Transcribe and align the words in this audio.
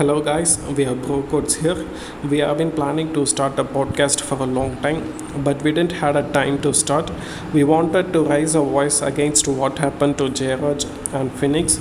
Hello, 0.00 0.18
guys. 0.18 0.58
We 0.76 0.86
are 0.86 0.94
Bro 0.94 1.24
Codes 1.24 1.56
here. 1.56 1.86
We 2.26 2.38
have 2.38 2.56
been 2.56 2.72
planning 2.72 3.12
to 3.12 3.26
start 3.26 3.58
a 3.58 3.64
podcast 3.64 4.22
for 4.22 4.36
a 4.36 4.46
long 4.46 4.78
time, 4.78 5.02
but 5.44 5.60
we 5.60 5.72
didn't 5.72 5.92
had 5.92 6.16
a 6.16 6.22
time 6.32 6.58
to 6.62 6.72
start. 6.72 7.10
We 7.52 7.64
wanted 7.64 8.14
to 8.14 8.22
raise 8.24 8.54
a 8.54 8.62
voice 8.62 9.02
against 9.02 9.46
what 9.46 9.78
happened 9.78 10.16
to 10.16 10.30
Jayraj 10.30 10.86
and 11.12 11.30
Phoenix. 11.32 11.78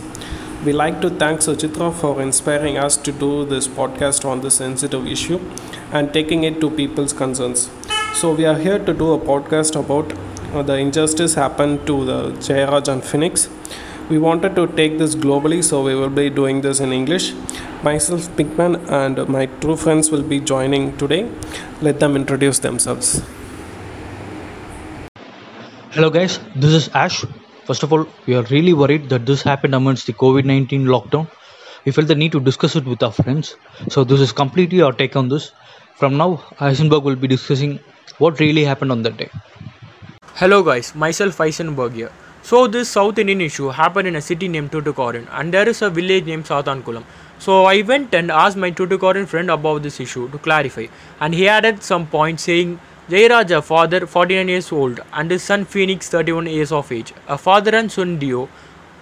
We 0.66 0.74
like 0.74 1.00
to 1.00 1.10
thank 1.10 1.40
Suchitra 1.40 1.94
for 1.94 2.22
inspiring 2.22 2.78
us 2.78 2.98
to 2.98 3.14
do 3.14 3.46
this 3.46 3.70
podcast 3.70 4.26
on 4.26 4.42
this 4.42 4.56
sensitive 4.56 5.08
issue 5.08 5.40
and 5.94 6.12
taking 6.12 6.44
it 6.44 6.60
to 6.60 6.70
people's 6.70 7.14
concerns. 7.14 7.70
So 8.16 8.34
we 8.34 8.44
are 8.44 8.58
here 8.58 8.80
to 8.80 8.94
do 8.94 9.14
a 9.14 9.18
podcast 9.18 9.80
about 9.80 10.66
the 10.68 10.76
injustice 10.76 11.36
happened 11.36 11.88
to 11.88 12.04
the 12.04 12.32
Jayraj 12.50 12.92
and 12.92 13.02
Phoenix. 13.02 13.48
We 14.10 14.18
wanted 14.18 14.56
to 14.56 14.66
take 14.66 14.98
this 14.98 15.14
globally, 15.14 15.64
so 15.64 15.84
we 15.84 15.94
will 15.94 16.10
be 16.10 16.30
doing 16.32 16.62
this 16.62 16.80
in 16.80 16.92
English. 16.92 17.34
Myself, 17.84 18.28
Pinkman, 18.36 18.78
and 18.90 19.28
my 19.30 19.46
true 19.62 19.76
friends 19.76 20.10
will 20.10 20.24
be 20.24 20.40
joining 20.40 20.98
today. 20.98 21.30
Let 21.82 22.00
them 22.00 22.16
introduce 22.16 22.58
themselves. 22.58 23.22
Hello, 25.92 26.10
guys. 26.10 26.40
This 26.56 26.74
is 26.80 26.90
Ash. 26.96 27.24
First 27.66 27.84
of 27.84 27.94
all, 27.94 28.08
we 28.26 28.34
are 28.34 28.42
really 28.50 28.74
worried 28.74 29.10
that 29.10 29.28
this 29.28 29.44
happened 29.44 29.76
amongst 29.76 30.08
the 30.08 30.14
COVID 30.14 30.44
19 30.44 30.86
lockdown. 30.86 31.28
We 31.86 31.92
felt 31.92 32.08
the 32.08 32.16
need 32.16 32.32
to 32.32 32.40
discuss 32.40 32.76
it 32.76 32.86
with 32.86 33.04
our 33.04 33.12
friends. 33.12 33.58
So, 33.90 34.04
this 34.04 34.22
is 34.22 34.32
completely 34.32 34.82
our 34.82 34.92
take 34.92 35.16
on 35.16 35.30
this. 35.30 35.52
From 35.98 36.18
now, 36.18 36.44
Heisenberg 36.58 37.04
will 37.04 37.16
be 37.16 37.28
discussing 37.28 37.80
what 38.18 38.40
really 38.40 38.64
happened 38.64 38.92
on 38.92 39.04
that 39.04 39.18
day. 39.18 39.30
Hello 40.42 40.64
guys, 40.64 40.96
myself 40.96 41.38
Heisenberg 41.38 41.94
here. 41.94 42.12
So 42.42 42.68
this 42.68 42.90
South 42.90 43.18
Indian 43.20 43.42
issue 43.42 43.70
happened 43.70 44.08
in 44.08 44.16
a 44.16 44.22
city 44.22 44.48
named 44.48 44.72
Tuticorin 44.72 45.28
and 45.32 45.54
there 45.54 45.68
is 45.68 45.82
a 45.82 45.90
village 45.90 46.26
named 46.26 46.46
Sathankulam. 46.46 47.04
So 47.38 47.66
I 47.66 47.82
went 47.82 48.14
and 48.14 48.32
asked 48.32 48.58
my 48.58 48.72
Tuticorin 48.72 49.28
friend 49.28 49.52
about 49.52 49.84
this 49.84 50.00
issue 50.00 50.30
to 50.30 50.38
clarify 50.38 50.88
and 51.20 51.36
he 51.36 51.48
added 51.48 51.84
some 51.84 52.08
points 52.08 52.44
saying 52.44 52.80
Jayaraj, 53.10 53.58
a 53.58 53.62
father 53.62 54.06
49 54.06 54.48
years 54.48 54.72
old 54.72 55.00
and 55.14 55.32
his 55.32 55.44
son 55.44 55.66
Phoenix 55.66 56.10
31 56.10 56.46
years 56.46 56.72
of 56.72 56.92
age, 56.92 57.14
a 57.28 57.38
father 57.38 57.76
and 57.76 57.92
son 57.92 58.18
duo 58.18 58.48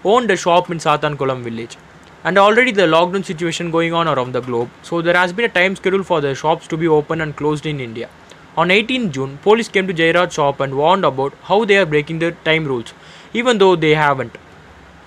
owned 0.03 0.31
a 0.31 0.37
shop 0.37 0.71
in 0.71 0.77
Sathankulam 0.77 1.43
village. 1.43 1.77
And 2.23 2.37
already 2.37 2.71
the 2.71 2.83
lockdown 2.83 3.23
situation 3.23 3.69
going 3.69 3.93
on 3.93 4.07
around 4.07 4.31
the 4.33 4.41
globe, 4.41 4.69
so 4.81 5.01
there 5.01 5.15
has 5.15 5.31
been 5.31 5.45
a 5.45 5.49
time 5.49 5.75
schedule 5.75 6.03
for 6.03 6.21
the 6.21 6.33
shops 6.35 6.67
to 6.67 6.77
be 6.77 6.87
open 6.87 7.21
and 7.21 7.35
closed 7.35 7.65
in 7.65 7.79
India. 7.79 8.09
On 8.57 8.71
18 8.71 9.11
June, 9.11 9.37
police 9.43 9.67
came 9.67 9.87
to 9.87 9.93
Jairaj 9.93 10.31
shop 10.31 10.59
and 10.59 10.75
warned 10.75 11.05
about 11.05 11.33
how 11.43 11.63
they 11.63 11.77
are 11.77 11.85
breaking 11.85 12.19
the 12.19 12.31
time 12.43 12.65
rules, 12.65 12.93
even 13.33 13.57
though 13.57 13.75
they 13.75 13.95
haven't. 13.95 14.37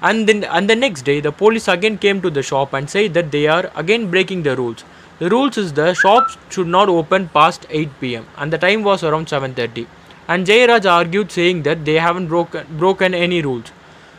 And 0.02 0.26
then 0.26 0.44
and 0.44 0.68
the 0.68 0.76
next 0.76 1.02
day, 1.02 1.20
the 1.20 1.32
police 1.32 1.68
again 1.68 1.98
came 1.98 2.22
to 2.22 2.30
the 2.30 2.42
shop 2.42 2.72
and 2.72 2.88
said 2.88 3.14
that 3.14 3.30
they 3.30 3.46
are 3.46 3.70
again 3.76 4.10
breaking 4.10 4.42
the 4.44 4.56
rules. 4.56 4.84
The 5.18 5.28
rules 5.28 5.58
is 5.58 5.74
the 5.74 5.92
shops 5.92 6.38
should 6.48 6.66
not 6.66 6.88
open 6.88 7.28
past 7.28 7.66
8 7.68 7.90
pm, 8.00 8.26
and 8.38 8.52
the 8.52 8.58
time 8.58 8.82
was 8.82 9.04
around 9.04 9.28
7:30. 9.28 9.86
And 10.28 10.46
Jairaj 10.46 10.88
argued, 10.90 11.30
saying 11.32 11.62
that 11.64 11.84
they 11.84 11.98
haven't 12.06 12.28
broken 12.28 12.66
broken 12.84 13.14
any 13.14 13.42
rules. 13.42 13.72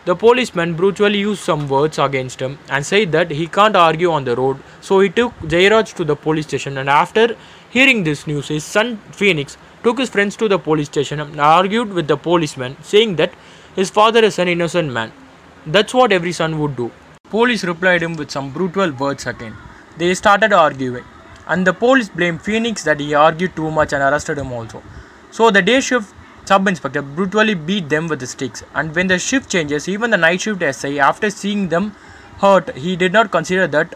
The 0.03 0.15
policeman 0.15 0.73
brutally 0.73 1.19
used 1.19 1.43
some 1.47 1.67
words 1.69 1.99
against 1.99 2.39
him 2.39 2.57
and 2.69 2.85
said 2.85 3.11
that 3.11 3.31
he 3.39 3.45
can't 3.57 3.75
argue 3.75 4.11
on 4.11 4.23
the 4.29 4.35
road. 4.35 4.57
So 4.81 4.99
he 4.99 5.09
took 5.09 5.33
Jairaj 5.55 5.93
to 5.99 6.03
the 6.03 6.15
police 6.15 6.47
station 6.47 6.79
and 6.83 6.89
after 6.89 7.35
hearing 7.69 8.03
this 8.03 8.25
news, 8.25 8.47
his 8.47 8.63
son 8.63 8.97
Phoenix 9.11 9.57
took 9.83 9.99
his 9.99 10.09
friends 10.09 10.35
to 10.37 10.47
the 10.47 10.57
police 10.59 10.87
station 10.87 11.19
and 11.19 11.39
argued 11.39 11.93
with 11.93 12.07
the 12.07 12.17
policeman 12.17 12.77
saying 12.81 13.15
that 13.17 13.33
his 13.75 13.89
father 13.89 14.23
is 14.23 14.37
an 14.37 14.47
innocent 14.47 14.91
man. 14.91 15.11
That's 15.65 15.93
what 15.93 16.11
every 16.11 16.31
son 16.33 16.59
would 16.59 16.75
do. 16.75 16.91
Police 17.29 17.63
replied 17.63 18.03
him 18.03 18.15
with 18.15 18.29
some 18.29 18.51
brutal 18.51 18.91
words 18.91 19.25
again. 19.25 19.55
They 19.97 20.13
started 20.13 20.51
arguing 20.51 21.05
and 21.47 21.65
the 21.65 21.73
police 21.73 22.09
blamed 22.09 22.41
Phoenix 22.41 22.83
that 22.83 22.99
he 22.99 23.13
argued 23.13 23.55
too 23.55 23.71
much 23.71 23.93
and 23.93 24.03
arrested 24.03 24.37
him 24.37 24.51
also. 24.51 24.83
So 25.31 25.49
the 25.51 25.61
day 25.61 25.79
shift 25.79 26.13
sub 26.45 26.67
inspector 26.67 27.01
brutally 27.01 27.53
beat 27.53 27.87
them 27.87 28.07
with 28.07 28.19
the 28.19 28.27
sticks 28.27 28.63
and 28.73 28.93
when 28.93 29.07
the 29.07 29.19
shift 29.19 29.49
changes 29.49 29.87
even 29.87 30.11
the 30.11 30.17
night 30.17 30.41
shift 30.41 30.63
SI 30.75 30.99
after 30.99 31.29
seeing 31.29 31.69
them 31.69 31.95
hurt 32.39 32.75
he 32.75 32.95
did 32.95 33.13
not 33.13 33.31
consider 33.31 33.67
that 33.67 33.95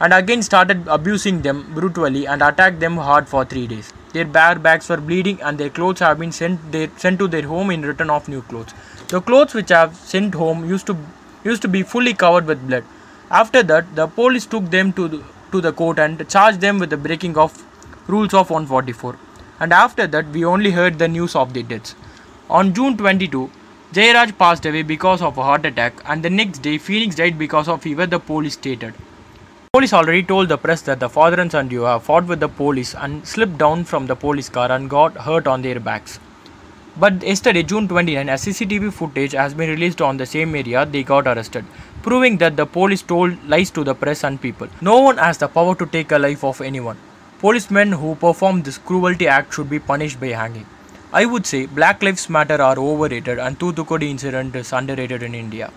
and 0.00 0.12
again 0.12 0.42
started 0.42 0.86
abusing 0.86 1.42
them 1.42 1.72
brutally 1.74 2.26
and 2.26 2.42
attacked 2.42 2.78
them 2.78 2.96
hard 2.96 3.28
for 3.28 3.44
3 3.44 3.66
days. 3.66 3.92
Their 4.12 4.24
bare 4.24 4.58
backs 4.58 4.88
were 4.88 4.98
bleeding 4.98 5.40
and 5.42 5.58
their 5.58 5.70
clothes 5.70 5.98
have 6.00 6.18
been 6.18 6.32
sent, 6.32 6.72
their, 6.72 6.88
sent 6.96 7.18
to 7.18 7.28
their 7.28 7.42
home 7.42 7.70
in 7.70 7.82
return 7.82 8.10
of 8.10 8.28
new 8.28 8.42
clothes. 8.42 8.72
The 9.10 9.22
clothes 9.22 9.54
which 9.54 9.70
I 9.72 9.80
have 9.80 9.96
sent 9.96 10.34
home 10.34 10.68
used 10.68 10.86
to 10.88 10.96
used 11.42 11.62
to 11.62 11.68
be 11.68 11.82
fully 11.82 12.12
covered 12.12 12.44
with 12.44 12.66
blood. 12.66 12.84
After 13.30 13.62
that, 13.62 13.94
the 13.94 14.06
police 14.06 14.44
took 14.44 14.70
them 14.70 14.92
to 14.98 15.08
the, 15.08 15.22
to 15.52 15.62
the 15.62 15.72
court 15.72 15.98
and 15.98 16.28
charged 16.28 16.60
them 16.60 16.78
with 16.78 16.90
the 16.90 16.98
breaking 16.98 17.38
of 17.38 17.64
rules 18.06 18.34
of 18.34 18.50
144 18.50 19.16
and 19.60 19.72
after 19.72 20.06
that 20.06 20.28
we 20.28 20.44
only 20.44 20.72
heard 20.72 20.98
the 20.98 21.08
news 21.08 21.34
of 21.34 21.54
the 21.54 21.62
deaths. 21.62 21.94
On 22.50 22.74
June 22.74 22.98
22, 22.98 23.50
Jayraj 23.94 24.36
passed 24.36 24.66
away 24.66 24.82
because 24.82 25.22
of 25.22 25.38
a 25.38 25.42
heart 25.42 25.64
attack 25.64 26.02
and 26.04 26.22
the 26.22 26.28
next 26.28 26.58
day 26.58 26.76
Phoenix 26.76 27.16
died 27.16 27.38
because 27.38 27.66
of 27.66 27.80
fever 27.80 28.06
the 28.06 28.20
police 28.20 28.54
stated. 28.54 28.92
Police 29.72 29.94
already 29.94 30.22
told 30.22 30.50
the 30.50 30.58
press 30.58 30.82
that 30.82 31.00
the 31.00 31.08
father 31.08 31.40
and 31.40 31.50
son 31.50 31.68
duo 31.68 31.98
fought 31.98 32.26
with 32.26 32.40
the 32.40 32.48
police 32.48 32.94
and 32.94 33.26
slipped 33.26 33.56
down 33.56 33.84
from 33.84 34.06
the 34.06 34.16
police 34.16 34.50
car 34.50 34.70
and 34.70 34.90
got 34.90 35.16
hurt 35.16 35.46
on 35.46 35.62
their 35.62 35.80
backs. 35.80 36.20
But 36.98 37.22
yesterday, 37.22 37.62
June 37.62 37.86
29, 37.86 38.28
a 38.28 38.32
CCTV 38.32 38.92
footage 38.92 39.30
has 39.32 39.54
been 39.54 39.70
released 39.70 40.02
on 40.02 40.16
the 40.16 40.26
same 40.26 40.56
area 40.56 40.84
they 40.84 41.04
got 41.04 41.28
arrested, 41.28 41.64
proving 42.02 42.38
that 42.38 42.56
the 42.56 42.66
police 42.66 43.02
told 43.02 43.36
lies 43.48 43.70
to 43.70 43.84
the 43.84 43.94
press 43.94 44.24
and 44.24 44.40
people. 44.40 44.66
No 44.80 44.98
one 45.00 45.18
has 45.18 45.38
the 45.38 45.46
power 45.46 45.76
to 45.76 45.86
take 45.86 46.10
a 46.10 46.18
life 46.18 46.42
of 46.42 46.60
anyone. 46.60 46.98
Policemen 47.38 47.92
who 47.92 48.16
perform 48.16 48.62
this 48.62 48.78
cruelty 48.78 49.28
act 49.28 49.54
should 49.54 49.70
be 49.70 49.78
punished 49.78 50.18
by 50.20 50.28
hanging. 50.28 50.66
I 51.12 51.24
would 51.24 51.46
say 51.46 51.66
Black 51.66 52.02
Lives 52.02 52.28
Matter 52.28 52.60
are 52.60 52.76
overrated 52.76 53.38
and 53.38 53.56
Thoothukudi 53.56 54.10
incident 54.10 54.56
is 54.56 54.72
underrated 54.72 55.22
in 55.22 55.36
India. 55.36 55.70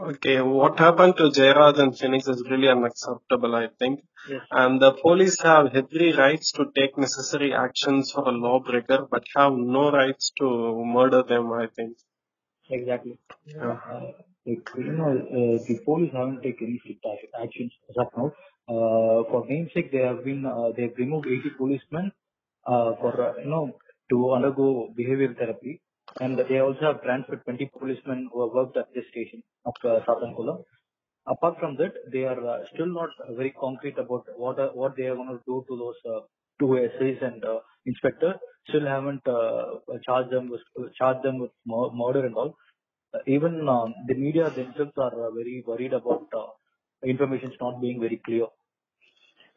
Okay, 0.00 0.40
what 0.40 0.78
happened 0.78 1.16
to 1.16 1.24
Jayraj 1.24 1.80
and 1.80 1.98
Phoenix 1.98 2.28
is 2.28 2.44
really 2.48 2.68
unacceptable, 2.68 3.56
I 3.56 3.66
think. 3.80 4.04
And 4.50 4.80
the 4.80 4.92
police 4.92 5.40
have 5.42 5.74
every 5.74 6.12
rights 6.12 6.52
to 6.52 6.66
take 6.76 6.96
necessary 6.98 7.54
actions 7.54 8.12
for 8.12 8.28
a 8.28 8.32
lawbreaker, 8.32 9.06
but 9.10 9.24
have 9.36 9.52
no 9.52 9.90
rights 9.90 10.32
to 10.38 10.84
murder 10.84 11.22
them, 11.22 11.52
I 11.52 11.66
think. 11.74 11.96
Exactly. 12.70 13.18
Yeah. 13.46 13.78
Uh, 13.92 14.12
like, 14.46 14.68
you 14.76 14.92
know, 14.92 15.10
uh, 15.10 15.64
the 15.66 15.80
police 15.84 16.12
haven't 16.12 16.42
taken 16.42 16.68
any 16.68 16.78
strict 16.78 17.04
actions 17.42 17.72
as 17.90 17.96
of 17.98 18.08
now. 18.16 18.32
Uh, 18.68 19.24
for 19.30 19.46
namesake, 19.48 19.90
they 19.92 19.98
have 19.98 20.24
been, 20.24 20.44
uh, 20.44 20.70
they've 20.76 20.96
removed 20.98 21.26
80 21.26 21.50
policemen, 21.56 22.12
uh, 22.66 22.92
for, 23.00 23.12
uh, 23.28 23.32
you 23.42 23.48
know, 23.48 23.76
to 24.10 24.32
undergo 24.32 24.92
behavioral 24.98 25.36
therapy. 25.36 25.80
And 26.20 26.38
they 26.38 26.60
also 26.60 26.80
have 26.80 27.02
transferred 27.02 27.44
20 27.44 27.70
policemen 27.78 28.28
who 28.32 28.42
have 28.44 28.54
worked 28.54 28.76
at 28.76 28.92
this 28.94 29.04
station 29.10 29.42
of 29.64 29.74
uh, 29.84 30.00
Sathankulam. 30.06 30.64
Apart 31.28 31.58
from 31.60 31.76
that, 31.76 31.94
they 32.12 32.24
are 32.24 32.40
uh, 32.46 32.64
still 32.72 32.86
not 32.86 33.10
uh, 33.26 33.34
very 33.34 33.50
concrete 33.50 33.98
about 33.98 34.24
what 34.36 34.58
are, 34.58 34.70
what 34.74 34.96
they 34.96 35.06
are 35.06 35.14
going 35.16 35.28
to 35.28 35.40
do 35.46 35.64
to 35.68 35.76
those 35.76 36.00
uh, 36.12 36.20
two 36.58 36.76
SIs 36.98 37.18
and 37.22 37.44
uh, 37.44 37.60
inspector. 37.86 38.34
Still 38.68 38.86
haven't 38.86 39.26
uh, 39.26 39.76
charged 40.04 40.30
them 40.30 40.50
with 40.50 40.62
charged 40.94 41.22
them 41.22 41.38
with 41.38 41.52
murder 41.66 42.26
and 42.26 42.34
all. 42.34 42.56
Uh, 43.14 43.20
even 43.26 43.68
um, 43.68 43.94
the 44.06 44.14
media 44.14 44.50
themselves 44.50 44.92
are 44.96 45.28
uh, 45.28 45.30
very 45.30 45.62
worried 45.66 45.92
about 45.94 46.26
uh, 46.36 46.48
information 47.04 47.52
not 47.60 47.80
being 47.80 48.00
very 48.00 48.20
clear. 48.24 48.46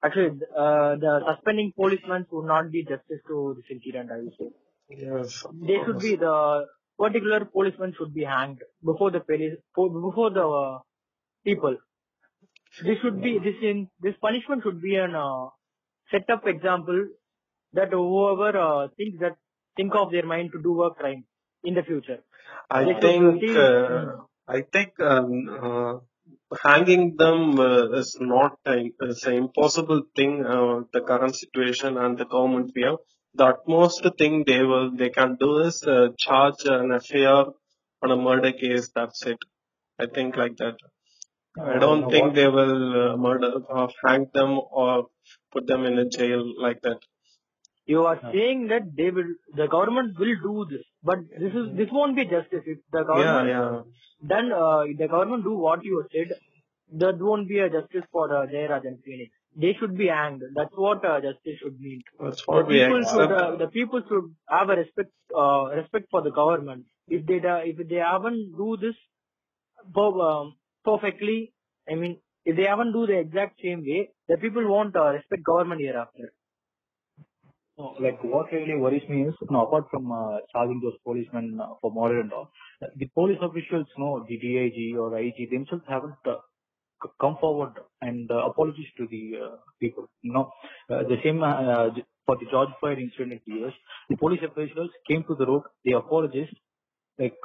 Actually, 0.04 0.40
uh, 0.58 0.96
the 0.96 1.22
suspending 1.28 1.72
policemen 1.76 2.26
would 2.32 2.48
not 2.48 2.72
be 2.72 2.84
justice 2.84 3.22
to 3.28 3.56
this 3.58 3.66
incident, 3.70 4.10
I 4.12 4.18
would 4.18 4.34
say. 4.40 4.50
Yes. 4.90 5.44
They 5.54 5.78
should 5.86 6.00
be, 6.00 6.16
the 6.16 6.68
particular 6.98 7.46
policeman 7.46 7.94
should 7.98 8.14
be 8.14 8.24
hanged 8.24 8.62
before 8.84 9.12
the 9.12 9.20
police, 9.20 9.58
before 9.76 10.32
the 10.32 10.48
uh, 10.48 10.80
people. 11.44 11.78
This 12.84 12.98
should 13.02 13.22
be, 13.22 13.38
this 13.40 13.56
in, 13.62 13.90
this 14.02 14.16
punishment 14.22 14.64
should 14.64 14.82
be 14.82 14.96
an 14.96 15.16
uh, 15.16 15.48
set 16.10 16.30
up 16.30 16.48
example 16.48 17.08
that 17.74 17.90
whoever 17.92 18.58
uh, 18.58 18.88
thinks 18.98 19.20
that, 19.20 19.38
think 19.76 19.94
of 19.96 20.12
their 20.12 20.26
mind 20.26 20.52
to 20.54 20.62
do 20.62 20.84
a 20.84 20.94
crime 20.94 21.24
in 21.64 21.74
the 21.74 21.84
future. 21.84 22.20
I 22.70 22.86
They 22.86 23.00
think 23.00 23.42
see- 23.42 23.58
uh, 23.58 24.06
I 24.48 24.62
think 24.74 25.00
um, 25.00 25.50
uh, 25.64 25.94
hanging 26.64 27.16
them 27.18 27.60
uh, 27.60 27.92
is 28.00 28.18
not 28.20 28.58
an 28.66 28.92
impossible 29.28 30.04
thing. 30.16 30.46
Uh, 30.46 30.82
the 30.92 31.02
current 31.02 31.36
situation 31.36 31.98
and 31.98 32.18
the 32.18 32.26
government 32.26 32.72
we 32.76 32.82
have. 32.84 32.98
The 33.34 33.46
utmost 33.46 34.06
thing 34.18 34.44
they 34.46 34.62
will 34.62 34.92
they 34.94 35.10
can 35.10 35.38
do 35.40 35.60
is 35.60 35.82
uh, 35.84 36.10
charge 36.18 36.66
an 36.66 37.00
FIR 37.00 37.46
on 38.02 38.12
a 38.12 38.18
murder 38.18 38.52
case. 38.52 38.92
That's 38.94 39.26
it. 39.26 39.38
I 40.00 40.08
think 40.08 40.36
like 40.36 40.58
that. 40.58 40.76
I 41.60 41.76
Uh, 41.76 41.80
don't 41.80 42.10
think 42.10 42.26
what- 42.28 42.36
they 42.36 42.48
will 42.48 42.76
uh, 43.04 43.18
murder 43.18 43.52
or 43.78 43.90
hang 44.04 44.28
them 44.34 44.60
or 44.84 45.08
put 45.52 45.68
them 45.68 45.86
in 45.86 45.98
a 46.00 46.06
jail 46.18 46.44
like 46.66 46.82
that. 46.82 47.00
You 47.86 48.06
are 48.06 48.20
saying 48.34 48.68
that 48.68 48.84
they 48.96 49.10
will, 49.12 49.32
the 49.56 49.68
government 49.68 50.18
will 50.18 50.36
do 50.44 50.66
this, 50.70 50.86
but 51.04 51.20
this 51.44 51.54
is, 51.54 51.76
this 51.76 51.90
won't 51.92 52.16
be 52.16 52.26
justice. 52.26 52.64
If 52.66 52.80
the 52.92 53.04
government 53.04 53.50
yeah. 53.50 53.82
then 54.22 54.52
uh, 54.54 54.84
the 54.98 55.08
government 55.10 55.44
do 55.44 55.54
what 55.58 55.84
you 55.84 56.06
said, 56.14 56.32
that 57.04 57.18
won't 57.20 57.50
be 57.50 57.60
a 57.60 57.70
justice 57.70 58.06
for 58.12 58.26
uh, 58.36 58.46
Jayaraj 58.46 58.86
and 58.86 59.00
Phoenix. 59.04 59.32
They 59.56 59.74
should 59.80 59.98
be 59.98 60.08
hanged. 60.08 60.44
That's 60.56 60.74
what 60.76 61.04
uh, 61.04 61.20
justice 61.22 61.60
should 61.62 61.80
mean. 61.80 62.02
That's 62.20 62.44
The 62.46 62.52
what 62.52 62.68
we 62.68 62.80
people 62.80 63.04
should 63.12 63.32
uh, 63.32 63.56
the 63.58 63.68
people 63.68 64.02
should 64.08 64.36
have 64.50 64.70
a 64.70 64.76
respect 64.76 65.12
uh, 65.36 65.64
respect 65.76 66.06
for 66.12 66.22
the 66.22 66.32
government. 66.32 66.86
If 67.08 67.26
they 67.26 67.40
da- 67.40 67.64
if 67.74 67.78
they 67.90 67.96
haven't 68.12 68.56
do 68.58 68.78
this 68.78 68.96
per- 69.94 70.20
um, 70.32 70.56
perfectly, 70.84 71.54
I 71.90 71.96
mean, 71.96 72.22
if 72.46 72.56
they 72.56 72.64
haven't 72.66 72.94
do 72.94 73.06
the 73.08 73.20
exact 73.20 73.60
same 73.62 73.82
way, 73.82 74.14
the 74.28 74.38
people 74.38 74.68
won't 74.68 74.96
uh, 74.96 75.12
respect 75.12 75.44
government 75.44 75.82
hereafter. 75.82 76.34
No, 77.78 77.96
like 78.00 78.24
what 78.24 78.52
really 78.52 78.76
worries 78.76 79.08
me 79.10 79.24
is, 79.28 79.36
no, 79.50 79.66
apart 79.66 79.86
from 79.90 80.12
uh, 80.12 80.40
charging 80.52 80.82
those 80.82 80.98
policemen 81.04 81.60
uh, 81.62 81.76
for 81.82 81.92
murder 81.92 82.20
and 82.22 82.32
all, 82.34 82.52
the 82.96 83.08
police 83.16 83.40
officials, 83.42 83.88
no, 83.98 84.26
the 84.28 84.38
DIG 84.38 84.98
or 84.98 85.18
IG 85.18 85.50
themselves 85.50 85.84
haven't 85.88 86.16
uh, 86.26 86.38
come 87.20 87.38
forward 87.40 87.74
and 88.02 88.30
uh, 88.32 88.46
apologize 88.50 88.92
to 88.98 89.08
the 89.08 89.24
uh, 89.46 89.56
people. 89.80 90.08
You 90.22 90.34
know, 90.34 90.52
uh, 90.90 91.04
the 91.04 91.18
same 91.24 91.42
uh, 91.44 91.90
for 92.26 92.38
the 92.38 92.46
George 92.52 92.70
Floyd 92.80 93.00
incident 93.00 93.42
in 93.48 93.66
US, 93.66 93.74
the 94.10 94.18
police 94.18 94.42
officials 94.44 94.92
came 95.10 95.24
to 95.24 95.36
the 95.36 95.46
road, 95.48 95.64
they 95.86 95.94
apologized, 95.94 96.58
like 97.20 97.38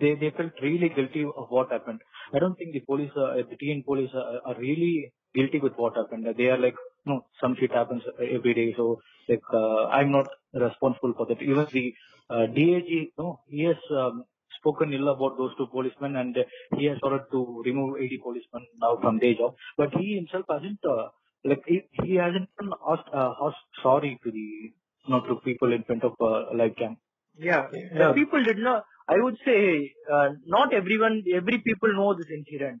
they, 0.00 0.14
they 0.14 0.30
felt 0.36 0.52
really 0.62 0.88
guilty 0.88 1.24
of 1.24 1.46
what 1.48 1.70
happened. 1.72 2.00
I 2.34 2.38
don't 2.38 2.56
think 2.56 2.72
the 2.72 2.80
police, 2.80 3.10
uh, 3.16 3.34
the 3.36 3.56
TN 3.60 3.84
police 3.84 4.10
are, 4.14 4.40
are 4.46 4.58
really 4.58 5.12
guilty 5.34 5.58
with 5.58 5.74
what 5.76 5.96
happened. 5.96 6.26
They 6.36 6.46
are 6.46 6.58
like, 6.58 6.74
you 7.06 7.14
no, 7.14 7.26
some 7.40 7.56
shit 7.58 7.72
happens 7.72 8.02
every 8.20 8.54
day, 8.54 8.74
so 8.76 9.00
like 9.28 9.42
uh, 9.52 9.86
I'm 9.86 10.10
not 10.12 10.28
responsible 10.52 11.14
for 11.16 11.26
that. 11.26 11.40
Even 11.42 11.66
the 11.72 11.94
uh, 12.28 12.46
DAG, 12.46 13.12
no, 13.18 13.40
he 13.48 13.64
has 13.64 13.76
um, 13.90 14.24
spoken 14.58 14.92
ill 14.92 15.08
about 15.08 15.38
those 15.38 15.52
two 15.56 15.66
policemen, 15.68 16.16
and 16.16 16.36
uh, 16.36 16.42
he 16.76 16.84
has 16.86 16.98
ordered 17.02 17.26
to 17.32 17.62
remove 17.64 17.96
80 17.98 18.18
policemen 18.22 18.66
now 18.80 18.98
from 19.00 19.18
their 19.18 19.34
job. 19.34 19.54
But 19.78 19.94
he 19.94 20.14
himself 20.16 20.44
hasn't, 20.50 20.80
uh, 20.84 21.08
like 21.44 21.62
he, 21.66 21.82
he 22.04 22.16
hasn't 22.16 22.48
even 22.60 22.72
asked, 22.86 23.08
uh, 23.14 23.32
asked 23.46 23.64
sorry 23.82 24.20
to 24.24 24.30
the, 24.30 24.72
not 25.08 25.26
to 25.28 25.36
people 25.36 25.72
in 25.72 25.84
front 25.84 26.04
of 26.04 26.12
uh, 26.20 26.54
live 26.54 26.76
cam. 26.76 26.98
Yeah, 27.38 27.68
Yeah. 27.72 28.08
the 28.08 28.12
people 28.14 28.42
did 28.44 28.58
not. 28.58 28.84
I 29.10 29.16
would 29.22 29.36
say 29.44 29.94
uh, 30.10 30.30
not 30.46 30.72
everyone, 30.72 31.22
every 31.34 31.58
people 31.58 31.92
know 31.94 32.14
this 32.14 32.30
incident. 32.30 32.80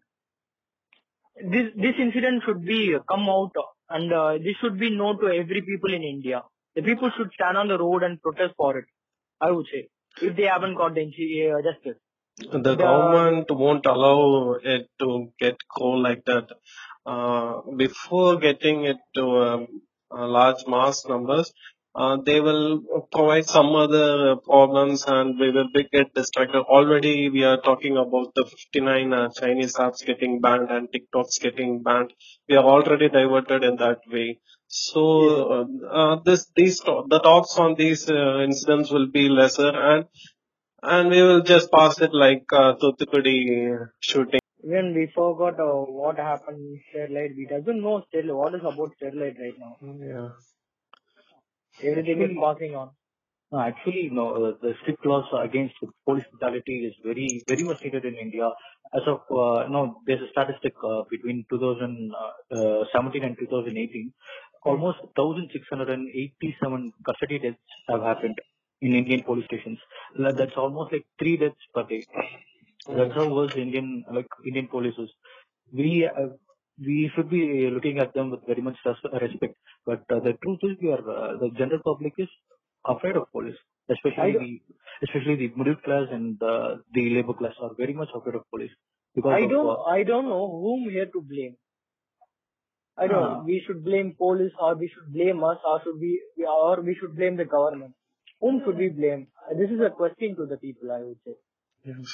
This 1.52 1.72
this 1.76 1.96
incident 1.98 2.42
should 2.46 2.62
be 2.64 2.94
uh, 2.94 3.00
come 3.10 3.28
out 3.28 3.52
and 3.88 4.12
uh, 4.12 4.32
this 4.38 4.56
should 4.60 4.78
be 4.78 4.90
known 4.90 5.18
to 5.20 5.26
every 5.28 5.62
people 5.62 5.92
in 5.92 6.02
India. 6.02 6.42
The 6.76 6.82
people 6.82 7.10
should 7.16 7.30
stand 7.34 7.56
on 7.56 7.68
the 7.68 7.78
road 7.78 8.02
and 8.04 8.20
protest 8.22 8.54
for 8.56 8.78
it. 8.78 8.84
I 9.40 9.50
would 9.50 9.66
say 9.72 9.88
if 10.22 10.36
they 10.36 10.44
haven't 10.44 10.76
got 10.76 10.94
the 10.94 11.04
uh, 11.04 11.62
justice. 11.68 11.98
The 12.38 12.58
The- 12.58 12.76
government 12.76 13.50
won't 13.50 13.86
allow 13.86 14.54
it 14.74 14.88
to 15.00 15.32
get 15.38 15.56
cold 15.76 16.02
like 16.02 16.24
that. 16.26 16.48
Uh, 17.06 17.62
before 17.76 18.36
getting 18.38 18.84
it 18.84 18.98
to 19.16 19.24
um, 19.48 19.82
uh, 20.16 20.26
large 20.26 20.66
mass 20.66 21.06
numbers, 21.06 21.52
uh, 21.94 22.16
they 22.24 22.40
will 22.40 23.06
provide 23.12 23.46
some 23.46 23.74
other 23.74 24.36
problems 24.36 25.04
and 25.06 25.38
we 25.38 25.50
will 25.50 25.68
be 25.74 25.84
get 25.92 26.14
distracted. 26.14 26.60
Already 26.60 27.28
we 27.30 27.42
are 27.44 27.60
talking 27.60 27.96
about 27.96 28.34
the 28.34 28.44
59 28.44 29.12
uh, 29.12 29.28
Chinese 29.30 29.74
apps 29.74 30.04
getting 30.06 30.40
banned 30.40 30.70
and 30.70 30.88
TikToks 30.88 31.40
getting 31.40 31.82
banned. 31.82 32.12
We 32.48 32.56
are 32.56 32.64
already 32.64 33.08
diverted 33.08 33.64
in 33.64 33.76
that 33.76 33.98
way. 34.10 34.38
So 34.68 35.02
uh, 35.52 35.86
uh, 35.92 36.16
this 36.24 36.46
these 36.54 36.78
the 36.78 37.20
talks 37.24 37.58
on 37.58 37.74
these 37.74 38.08
uh, 38.08 38.38
incidents 38.40 38.90
will 38.92 39.08
be 39.10 39.28
lesser 39.28 39.70
and 39.70 40.04
and 40.82 41.10
we 41.10 41.22
will 41.22 41.42
just 41.42 41.72
pass 41.72 42.00
it 42.00 42.14
like 42.14 42.44
uh, 42.52 42.74
Thuthukudi 42.74 43.88
shooting. 43.98 44.40
Even 44.62 44.94
we 44.94 45.10
forgot 45.12 45.58
uh, 45.58 45.72
what 46.00 46.18
happened 46.18 46.58
in 46.58 46.80
Sterlite. 46.88 47.36
We 47.36 47.46
doesn't 47.46 47.82
know 47.82 48.04
Sterlite. 48.14 48.36
What 48.36 48.54
is 48.54 48.60
about 48.60 48.92
Sterlite 49.02 49.38
right 49.40 49.58
now? 49.58 49.76
Yeah. 49.82 50.28
Everything 51.82 52.18
is 52.18 52.30
Actually- 52.30 52.40
passing 52.40 52.74
on. 52.76 52.90
No, 53.52 53.58
actually, 53.60 54.08
no, 54.10 54.24
uh, 54.34 54.52
the 54.62 54.74
strict 54.80 55.04
laws 55.04 55.24
against 55.46 55.74
police 56.06 56.24
brutality 56.30 56.86
is 56.88 56.94
very, 57.04 57.42
very 57.48 57.64
much 57.64 57.82
needed 57.82 58.04
in 58.04 58.14
India. 58.14 58.48
As 58.94 59.02
of, 59.08 59.20
uh, 59.30 59.66
no, 59.68 60.00
there's 60.06 60.22
a 60.22 60.28
statistic 60.30 60.74
uh, 60.84 61.02
between 61.10 61.44
2017 61.50 63.24
and 63.24 63.36
2018, 63.38 64.12
almost 64.64 64.98
1,687 65.16 66.92
custody 67.04 67.38
deaths 67.40 67.58
have 67.88 68.02
happened 68.02 68.38
in 68.82 68.94
Indian 68.94 69.22
police 69.24 69.46
stations. 69.46 69.78
That's 70.16 70.56
almost 70.56 70.92
like 70.92 71.06
three 71.18 71.36
deaths 71.36 71.66
per 71.74 71.82
day. 71.84 72.04
That's 72.88 73.14
how 73.14 73.28
worse 73.34 73.56
Indian, 73.56 74.04
like 74.12 74.26
Indian 74.46 74.68
police 74.68 74.94
is. 74.98 75.10
We, 75.72 76.06
uh, 76.06 76.28
we 76.86 77.10
should 77.14 77.30
be 77.30 77.68
looking 77.70 77.98
at 77.98 78.14
them 78.14 78.30
with 78.30 78.46
very 78.46 78.62
much 78.62 78.76
respect. 79.20 79.56
But 79.86 80.02
uh, 80.10 80.20
the 80.20 80.34
truth 80.42 80.60
is, 80.62 80.76
we 80.82 80.90
are, 80.90 81.04
uh, 81.10 81.38
the 81.38 81.50
general 81.56 81.80
public 81.84 82.14
is 82.18 82.28
afraid 82.86 83.16
of 83.16 83.30
police, 83.32 83.56
especially 83.90 84.32
the 84.32 84.60
especially 85.06 85.36
the 85.36 85.52
middle 85.56 85.76
class 85.76 86.06
and 86.10 86.42
uh, 86.42 86.76
the 86.94 87.10
labor 87.16 87.34
class 87.34 87.54
are 87.60 87.72
very 87.76 87.94
much 87.94 88.08
afraid 88.14 88.34
of 88.36 88.42
police 88.50 88.70
because 89.14 89.32
I 89.36 89.44
of, 89.44 89.50
don't 89.50 89.66
uh, 89.68 89.82
I 89.84 90.02
don't 90.02 90.28
know 90.28 90.46
whom 90.64 90.88
here 90.90 91.06
to 91.06 91.20
blame. 91.22 91.56
I 92.96 93.06
don't 93.06 93.22
know. 93.22 93.36
Ah. 93.40 93.42
We 93.44 93.62
should 93.66 93.84
blame 93.84 94.14
police 94.18 94.52
or 94.60 94.74
we 94.76 94.88
should 94.88 95.12
blame 95.12 95.42
us 95.42 95.58
or 95.64 95.80
should 95.82 95.98
we 95.98 96.22
or 96.46 96.80
we 96.82 96.94
should 97.00 97.16
blame 97.16 97.36
the 97.36 97.44
government. 97.44 97.94
Whom 98.40 98.62
should 98.64 98.76
we 98.76 98.88
blame? 98.90 99.28
Uh, 99.50 99.54
This 99.54 99.70
is 99.70 99.80
a 99.80 99.90
question 99.90 100.36
to 100.36 100.46
the 100.46 100.56
people, 100.56 100.92
I 100.92 101.02
would 101.02 101.18
say. 101.24 101.34
Yes. 101.84 102.08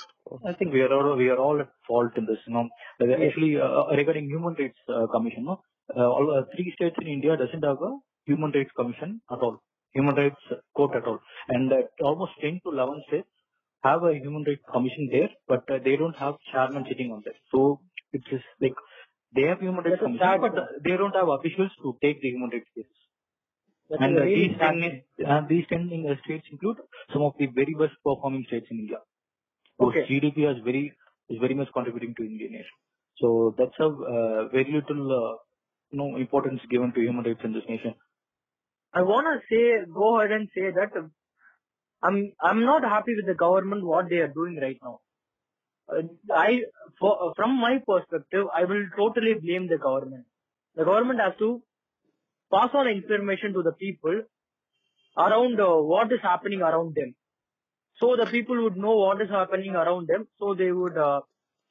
I 0.46 0.52
think 0.54 0.72
we 0.72 0.80
are 0.82 0.92
all 0.96 1.16
we 1.16 1.28
are 1.28 1.38
all 1.38 1.60
at 1.60 1.70
fault 1.86 2.16
in 2.20 2.26
this. 2.30 2.40
You 2.46 2.54
know, 2.54 2.64
Uh, 3.02 3.06
actually 3.26 3.52
uh, 3.66 3.84
regarding 4.00 4.26
human 4.34 4.54
rights 4.60 4.80
uh, 4.96 5.06
commission, 5.14 5.44
no, 5.50 5.54
uh, 5.96 6.08
all 6.16 6.26
uh, 6.36 6.42
three 6.54 6.68
states 6.76 6.96
in 7.02 7.08
India 7.16 7.36
doesn't 7.42 7.64
have 7.70 7.80
a 7.88 7.92
human 8.30 8.52
rights 8.56 8.72
commission 8.80 9.10
at 9.34 9.40
all, 9.46 9.56
human 9.98 10.14
rights 10.22 10.44
court 10.76 10.94
at 11.00 11.06
all, 11.10 11.18
and 11.56 11.72
uh, 11.72 11.82
almost 12.10 12.32
10 12.44 12.60
to 12.64 12.70
11 12.76 13.02
states 13.08 13.28
have 13.88 14.04
a 14.10 14.14
human 14.24 14.44
rights 14.50 14.64
commission 14.76 15.08
there, 15.16 15.30
but 15.48 15.64
uh, 15.70 15.78
they 15.88 15.96
don't 16.02 16.16
have 16.24 16.36
chairman 16.52 16.84
sitting 16.90 17.10
on 17.16 17.22
there. 17.24 17.38
So 17.54 17.80
it's 18.12 18.28
just 18.34 18.48
like 18.66 18.78
they 19.34 19.46
have 19.52 19.60
human 19.66 19.84
rights 19.84 20.00
That's 20.00 20.06
commission, 20.06 20.40
but 20.46 20.58
uh, 20.64 20.66
they 20.84 20.96
don't 21.02 21.16
have 21.22 21.28
officials 21.38 21.72
to 21.82 21.96
take 22.06 22.20
the 22.22 22.30
human 22.34 22.50
rights 22.50 22.70
cases. 22.74 22.98
And 23.90 24.18
uh, 24.18 24.22
really 24.22 24.48
these 24.48 24.58
10, 24.58 25.02
uh, 25.26 25.40
these 25.48 25.66
10 25.68 25.90
in, 25.98 26.06
uh, 26.10 26.16
states 26.24 26.46
include 26.52 26.78
some 27.12 27.22
of 27.22 27.34
the 27.38 27.46
very 27.46 27.74
best 27.84 27.94
performing 28.04 28.44
states 28.48 28.66
in 28.70 28.78
India. 28.86 28.98
Okay. 29.80 30.06
GDP 30.08 30.50
is 30.50 30.62
very 30.64 30.92
is 31.28 31.38
very 31.40 31.54
much 31.54 31.68
contributing 31.72 32.14
to 32.16 32.22
Indian. 32.24 32.64
So 33.20 33.54
that's 33.58 33.78
a 33.80 33.86
uh, 33.86 34.48
very 34.48 34.72
little 34.72 35.12
uh, 35.12 35.36
know 35.92 36.16
importance 36.16 36.60
given 36.70 36.92
to 36.92 37.00
human 37.00 37.24
rights 37.24 37.40
in 37.44 37.52
this 37.52 37.64
nation. 37.68 37.94
I 38.94 39.02
wanna 39.02 39.40
say 39.50 39.84
go 39.92 40.18
ahead 40.20 40.32
and 40.32 40.48
say 40.54 40.70
that 40.70 40.90
I'm 42.02 42.32
I'm 42.40 42.60
not 42.64 42.82
happy 42.84 43.14
with 43.16 43.26
the 43.26 43.34
government 43.34 43.84
what 43.84 44.08
they 44.08 44.16
are 44.16 44.32
doing 44.32 44.58
right 44.60 44.78
now. 44.82 45.00
Uh, 45.88 46.02
I 46.34 46.62
for, 47.00 47.32
from 47.36 47.60
my 47.60 47.78
perspective 47.86 48.46
I 48.54 48.64
will 48.64 48.86
totally 48.96 49.34
blame 49.34 49.68
the 49.68 49.78
government. 49.78 50.24
The 50.74 50.84
government 50.84 51.20
has 51.20 51.34
to 51.38 51.62
pass 52.52 52.70
on 52.74 52.88
information 52.88 53.52
to 53.54 53.62
the 53.62 53.72
people 53.72 54.22
around 55.18 55.60
uh, 55.60 55.76
what 55.92 56.12
is 56.12 56.20
happening 56.22 56.60
around 56.60 56.94
them. 56.94 57.14
So 58.00 58.16
the 58.16 58.26
people 58.30 58.62
would 58.64 58.76
know 58.76 58.96
what 58.96 59.20
is 59.22 59.30
happening 59.30 59.74
around 59.74 60.08
them. 60.08 60.28
So 60.38 60.54
they 60.54 60.72
would 60.72 60.96
uh, 60.98 61.20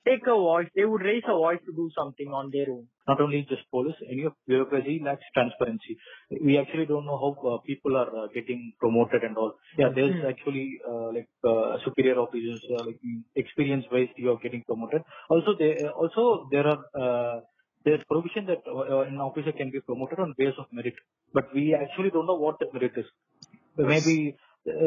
take 0.07 0.25
a 0.27 0.35
voice. 0.35 0.67
They 0.75 0.85
would 0.85 1.01
raise 1.01 1.23
a 1.27 1.33
voice 1.33 1.59
to 1.65 1.73
do 1.73 1.89
something 1.97 2.27
on 2.33 2.49
their 2.51 2.69
own. 2.71 2.87
Not 3.07 3.21
only 3.21 3.45
just 3.49 3.69
police, 3.69 3.95
any 4.11 4.23
of 4.23 4.33
bureaucracy 4.47 4.99
lacks 5.05 5.25
transparency. 5.35 5.97
We 6.41 6.57
actually 6.57 6.87
don't 6.87 7.05
know 7.05 7.17
how 7.23 7.49
uh, 7.49 7.57
people 7.65 7.95
are 7.97 8.09
uh, 8.23 8.27
getting 8.33 8.73
promoted 8.79 9.23
and 9.23 9.37
all. 9.37 9.53
Yeah, 9.77 9.89
there's 9.95 10.15
Hmm. 10.15 10.29
actually 10.31 10.79
uh, 10.89 11.09
like 11.17 11.29
uh, 11.43 11.77
superior 11.85 12.17
officers, 12.19 12.63
uh, 12.71 12.83
like 12.87 12.99
experience 13.35 13.85
wise 13.91 14.09
you 14.17 14.31
are 14.31 14.39
getting 14.41 14.63
promoted. 14.65 15.03
Also, 15.29 15.55
there 15.59 15.91
also 15.91 16.47
there 16.51 16.65
are 16.65 16.79
uh, 17.03 17.41
there's 17.85 18.01
provision 18.09 18.47
that 18.47 18.63
uh, 18.67 19.01
an 19.01 19.17
officer 19.19 19.51
can 19.51 19.69
be 19.69 19.81
promoted 19.81 20.19
on 20.19 20.33
base 20.37 20.57
of 20.57 20.65
merit, 20.71 20.95
but 21.33 21.53
we 21.53 21.75
actually 21.75 22.09
don't 22.09 22.25
know 22.25 22.39
what 22.47 22.57
that 22.59 22.73
merit 22.73 22.93
is. 22.97 23.05
Maybe 23.77 24.35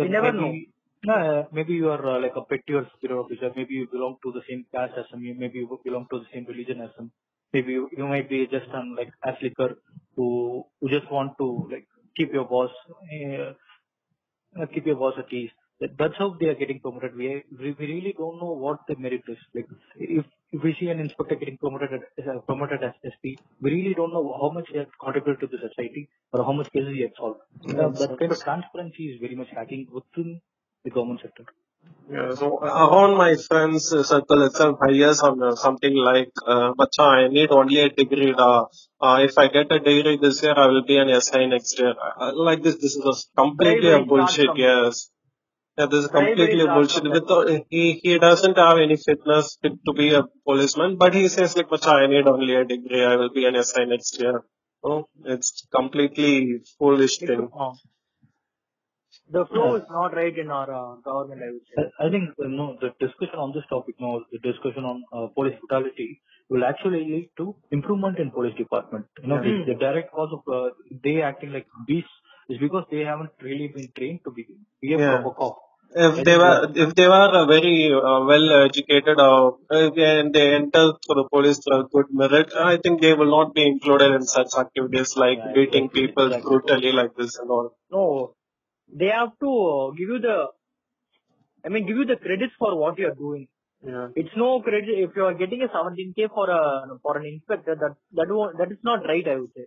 We 0.00 0.08
never 0.08 0.32
maybe, 0.32 0.72
uh, 1.08 1.44
maybe 1.52 1.74
you 1.74 1.90
are 1.90 2.04
uh, 2.16 2.20
like 2.20 2.34
a 2.36 2.42
petty 2.44 2.74
or 2.74 2.86
superior 2.92 3.20
officer. 3.20 3.50
Maybe 3.54 3.74
you 3.74 3.88
belong 3.90 4.16
to 4.24 4.32
the 4.32 4.42
same 4.48 4.64
caste 4.74 4.94
as 4.98 5.06
them. 5.10 5.22
you- 5.22 5.34
Maybe 5.34 5.58
you 5.60 5.80
belong 5.84 6.06
to 6.10 6.18
the 6.20 6.26
same 6.32 6.44
religion 6.46 6.80
as 6.80 6.90
them. 6.96 7.12
Maybe 7.52 7.72
you, 7.72 7.88
you 7.96 8.06
might 8.06 8.28
be 8.28 8.46
just 8.46 8.68
an 8.72 8.94
like 8.96 9.12
as 9.24 9.34
liquor 9.42 9.76
who 10.16 10.64
who 10.80 10.88
just 10.90 11.10
want 11.10 11.38
to 11.38 11.48
like 11.72 11.86
keep 12.16 12.32
your 12.32 12.44
boss 12.44 12.70
uh, 14.60 14.66
keep 14.72 14.86
your 14.86 14.96
boss 14.96 15.14
at 15.18 15.32
ease. 15.32 15.50
That, 15.80 15.90
that's 15.96 16.16
how 16.18 16.34
they 16.40 16.46
are 16.46 16.54
getting 16.56 16.80
promoted. 16.80 17.14
We, 17.16 17.44
we 17.58 17.72
we 17.78 17.86
really 17.94 18.14
don't 18.18 18.38
know 18.40 18.52
what 18.64 18.80
the 18.88 18.96
merit 18.96 19.22
is. 19.28 19.38
Like 19.54 19.68
if 19.96 20.26
if 20.50 20.62
we 20.64 20.74
see 20.80 20.88
an 20.88 20.98
inspector 21.00 21.36
getting 21.36 21.58
promoted 21.58 21.90
as 21.94 22.26
uh, 22.26 22.40
promoted 22.50 22.82
as 22.82 22.94
SP, 23.12 23.38
we 23.60 23.70
really 23.76 23.94
don't 23.94 24.12
know 24.12 24.24
how 24.42 24.50
much 24.50 24.68
he 24.72 24.78
has 24.78 24.88
contributed 25.04 25.40
to 25.42 25.46
the 25.56 25.60
society 25.68 26.08
or 26.32 26.44
how 26.44 26.52
much 26.52 26.70
cases 26.72 26.94
he 26.94 27.02
has 27.02 27.12
solved. 27.16 27.40
Uh, 27.78 27.90
that 28.02 28.16
kind 28.18 28.32
of 28.32 28.42
transparency 28.42 29.04
is 29.12 29.20
very 29.20 29.36
much 29.36 29.48
lacking 29.54 29.86
within 29.92 30.40
the 30.84 30.90
government 30.90 31.20
sector. 31.22 31.44
Yeah, 32.10 32.34
so 32.34 32.58
around 32.58 33.16
my 33.18 33.34
friends 33.36 33.92
uh, 33.92 34.02
circle 34.02 34.42
itself, 34.46 34.78
I 34.82 34.92
hear 34.92 35.12
some 35.14 35.42
uh, 35.42 35.54
something 35.56 35.94
like, 35.94 36.32
uh, 36.46 36.72
"Bacha, 36.78 37.02
I 37.02 37.28
need 37.28 37.50
only 37.50 37.80
a 37.80 37.88
degree. 37.90 38.32
Uh, 38.46 38.64
uh, 39.00 39.18
if 39.28 39.36
I 39.38 39.48
get 39.48 39.70
a 39.76 39.78
degree 39.78 40.16
this 40.22 40.42
year, 40.42 40.54
I 40.56 40.66
will 40.68 40.84
be 40.92 40.96
an 40.98 41.10
SI 41.20 41.46
next 41.46 41.78
year." 41.78 41.94
Uh, 42.20 42.32
like 42.48 42.62
this, 42.62 42.76
this 42.76 42.96
is 42.96 43.04
a 43.12 43.14
completely 43.42 43.92
a 43.92 44.00
bullshit. 44.12 44.50
Yes, 44.56 45.10
yeah, 45.78 45.86
this 45.86 46.04
is 46.04 46.10
completely 46.10 46.62
a 46.62 46.68
bullshit. 46.76 47.04
from 47.04 47.46
there. 47.46 47.60
He 47.70 47.84
he 48.02 48.18
doesn't 48.18 48.56
have 48.66 48.78
any 48.86 48.96
fitness 48.96 49.58
fit 49.62 49.76
to 49.86 49.92
be 50.02 50.08
a 50.14 50.24
policeman, 50.46 50.96
but 51.04 51.14
he 51.14 51.28
says 51.36 51.56
like, 51.56 51.70
"Bacha, 51.76 51.90
I 52.02 52.06
need 52.14 52.26
only 52.36 52.54
a 52.62 52.64
degree. 52.64 53.04
I 53.04 53.16
will 53.16 53.32
be 53.40 53.46
an 53.52 53.56
SI 53.64 53.84
next 53.94 54.18
year." 54.20 54.42
So 54.84 55.08
it's 55.36 55.66
completely 55.80 56.34
foolish 56.78 57.18
thing. 57.18 57.48
uh, 57.66 57.72
the 59.32 59.44
flow 59.46 59.66
Yeah. 59.72 59.80
is 59.82 59.88
not 59.90 60.14
right 60.14 60.36
in 60.38 60.50
our 60.50 60.70
uh, 60.80 60.94
government, 61.08 61.42
I 61.46 61.50
would 61.54 61.66
say. 61.68 61.76
I 61.82 62.06
I 62.06 62.10
think 62.10 62.30
uh, 62.44 62.48
no, 62.60 62.66
the 62.80 62.90
discussion 63.04 63.38
on 63.44 63.52
this 63.56 63.66
topic 63.74 63.96
now, 64.06 64.12
the 64.32 64.40
discussion 64.50 64.84
on 64.92 65.04
uh, 65.12 65.26
police 65.38 65.56
brutality 65.60 66.10
will 66.48 66.64
actually 66.64 67.02
lead 67.12 67.30
to 67.40 67.54
improvement 67.70 68.18
in 68.18 68.30
police 68.30 68.56
department. 68.56 69.06
You 69.22 69.28
know, 69.28 69.36
Yeah. 69.36 69.64
the, 69.66 69.72
the 69.72 69.78
direct 69.86 70.12
cause 70.12 70.32
of 70.38 70.42
uh, 70.58 70.70
they 71.04 71.16
acting 71.30 71.52
like 71.52 71.66
beasts 71.86 72.16
is 72.48 72.58
because 72.58 72.84
they 72.90 73.00
haven't 73.12 73.30
really 73.48 73.68
been 73.68 73.88
trained 73.96 74.20
to 74.24 74.30
be, 74.30 74.46
be 74.80 74.94
a 74.94 74.98
Yeah. 74.98 75.16
proper 75.16 75.34
cop. 75.40 75.56
If 75.94 76.24
they 76.24 76.36
were, 76.36 76.70
if 76.74 76.94
they 76.96 77.08
were 77.08 77.30
uh, 77.40 77.46
very 77.46 77.90
uh, 77.90 78.20
well 78.30 78.46
educated 78.64 79.18
or 79.18 79.58
uh, 79.70 79.90
and 79.96 80.34
they 80.34 80.54
enter 80.54 80.92
through 81.02 81.16
the 81.20 81.28
police 81.32 81.60
through 81.64 81.88
good 81.94 82.06
merit, 82.10 82.52
I 82.54 82.76
think 82.76 83.00
they 83.00 83.14
will 83.14 83.30
not 83.30 83.54
be 83.54 83.66
included 83.66 84.12
in 84.12 84.22
such 84.22 84.48
activities 84.58 85.16
like 85.16 85.38
yeah, 85.38 85.52
beating 85.54 85.88
people 85.88 86.26
exactly. 86.26 86.50
brutally 86.50 86.92
like 86.92 87.16
this 87.16 87.38
and 87.38 87.50
all. 87.50 87.74
No, 87.90 88.34
they 88.92 89.06
have 89.06 89.38
to 89.40 89.50
uh, 89.50 89.90
give 89.92 90.08
you 90.08 90.18
the, 90.18 90.46
I 91.64 91.68
mean, 91.68 91.86
give 91.86 91.96
you 91.96 92.04
the 92.04 92.16
credits 92.16 92.52
for 92.58 92.78
what 92.78 92.98
you 92.98 93.08
are 93.08 93.14
doing. 93.14 93.48
Yeah. 93.84 94.08
It's 94.16 94.36
no 94.36 94.60
credit 94.60 94.88
if 94.88 95.10
you 95.14 95.24
are 95.24 95.34
getting 95.34 95.62
a 95.62 95.68
17k 95.68 96.30
for 96.34 96.50
a 96.50 96.98
for 97.00 97.16
an 97.18 97.26
inspector. 97.26 97.76
That 97.76 97.94
that 98.14 98.28
won't, 98.28 98.58
that 98.58 98.72
is 98.72 98.78
not 98.82 99.04
right. 99.06 99.26
I 99.26 99.36
would 99.36 99.52
say. 99.54 99.66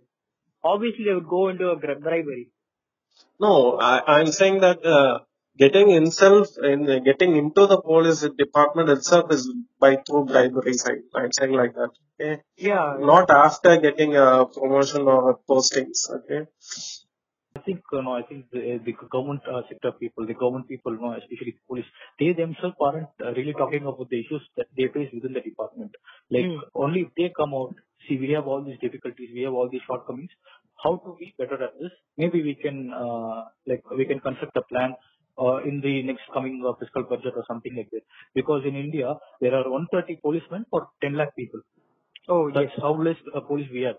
Obviously, 0.62 1.04
they 1.06 1.14
would 1.14 1.28
go 1.28 1.48
into 1.48 1.68
a 1.68 1.76
bribery. 1.76 2.50
No, 3.40 3.78
I, 3.78 4.18
I'm 4.18 4.30
saying 4.30 4.60
that 4.60 4.84
uh, 4.84 5.20
getting 5.56 5.88
himself 5.88 6.48
in 6.62 6.88
uh, 6.90 6.98
getting 6.98 7.36
into 7.36 7.66
the 7.66 7.80
police 7.80 8.20
department 8.36 8.90
itself 8.90 9.32
is 9.32 9.50
by 9.80 9.96
through 10.06 10.26
bribery. 10.26 10.74
I- 10.84 11.18
I'm 11.20 11.32
saying 11.32 11.52
like 11.52 11.74
that. 11.74 11.90
Okay. 12.20 12.42
Yeah, 12.56 12.98
yeah. 12.98 13.06
Not 13.06 13.30
after 13.30 13.78
getting 13.78 14.14
a 14.16 14.44
promotion 14.46 15.02
or 15.02 15.38
postings. 15.48 16.08
Okay. 16.18 16.46
I 17.62 17.64
think 17.66 17.80
uh, 17.92 18.00
no, 18.00 18.12
I 18.16 18.22
think 18.22 18.50
the, 18.50 18.78
the 18.84 18.92
government 19.10 19.42
uh, 19.46 19.62
sector 19.68 19.92
people, 19.92 20.26
the 20.26 20.34
government 20.34 20.68
people, 20.68 20.92
no, 20.92 21.12
especially 21.12 21.52
the 21.52 21.64
police, 21.68 21.86
they 22.18 22.32
themselves 22.32 22.76
aren't 22.80 23.08
uh, 23.24 23.32
really 23.32 23.54
talking 23.54 23.82
about 23.82 24.08
the 24.10 24.20
issues 24.20 24.42
that 24.56 24.66
they 24.76 24.88
face 24.88 25.10
within 25.14 25.32
the 25.32 25.40
department. 25.40 25.92
Like 26.30 26.48
Hmm. 26.48 26.58
only 26.74 27.02
if 27.02 27.08
they 27.16 27.32
come 27.36 27.54
out, 27.54 27.74
see, 28.08 28.18
we 28.18 28.30
have 28.32 28.46
all 28.46 28.62
these 28.64 28.78
difficulties, 28.80 29.30
we 29.34 29.42
have 29.42 29.54
all 29.54 29.68
these 29.70 29.82
shortcomings. 29.86 30.30
How 30.82 30.96
to 30.96 31.16
be 31.18 31.34
better 31.38 31.62
at 31.62 31.78
this? 31.80 31.92
Maybe 32.16 32.42
we 32.42 32.54
can 32.54 32.92
uh, 32.92 33.44
like 33.66 33.82
we 33.90 34.04
can 34.06 34.20
construct 34.20 34.56
a 34.56 34.62
plan 34.62 34.94
uh, 35.38 35.58
in 35.62 35.80
the 35.80 36.02
next 36.02 36.24
coming 36.34 36.62
uh, 36.66 36.72
fiscal 36.80 37.04
budget 37.04 37.34
or 37.36 37.44
something 37.48 37.74
like 37.76 37.90
that. 37.92 38.02
Because 38.34 38.62
in 38.66 38.74
India 38.76 39.14
there 39.40 39.54
are 39.54 39.70
130 39.70 40.16
policemen 40.16 40.66
for 40.70 40.88
10 41.00 41.14
lakh 41.14 41.36
people. 41.36 41.60
Oh 42.28 42.48
yes. 42.48 42.72
How 42.80 42.94
less 42.94 43.16
uh, 43.34 43.40
police 43.40 43.70
we 43.72 43.82
have. 43.82 43.96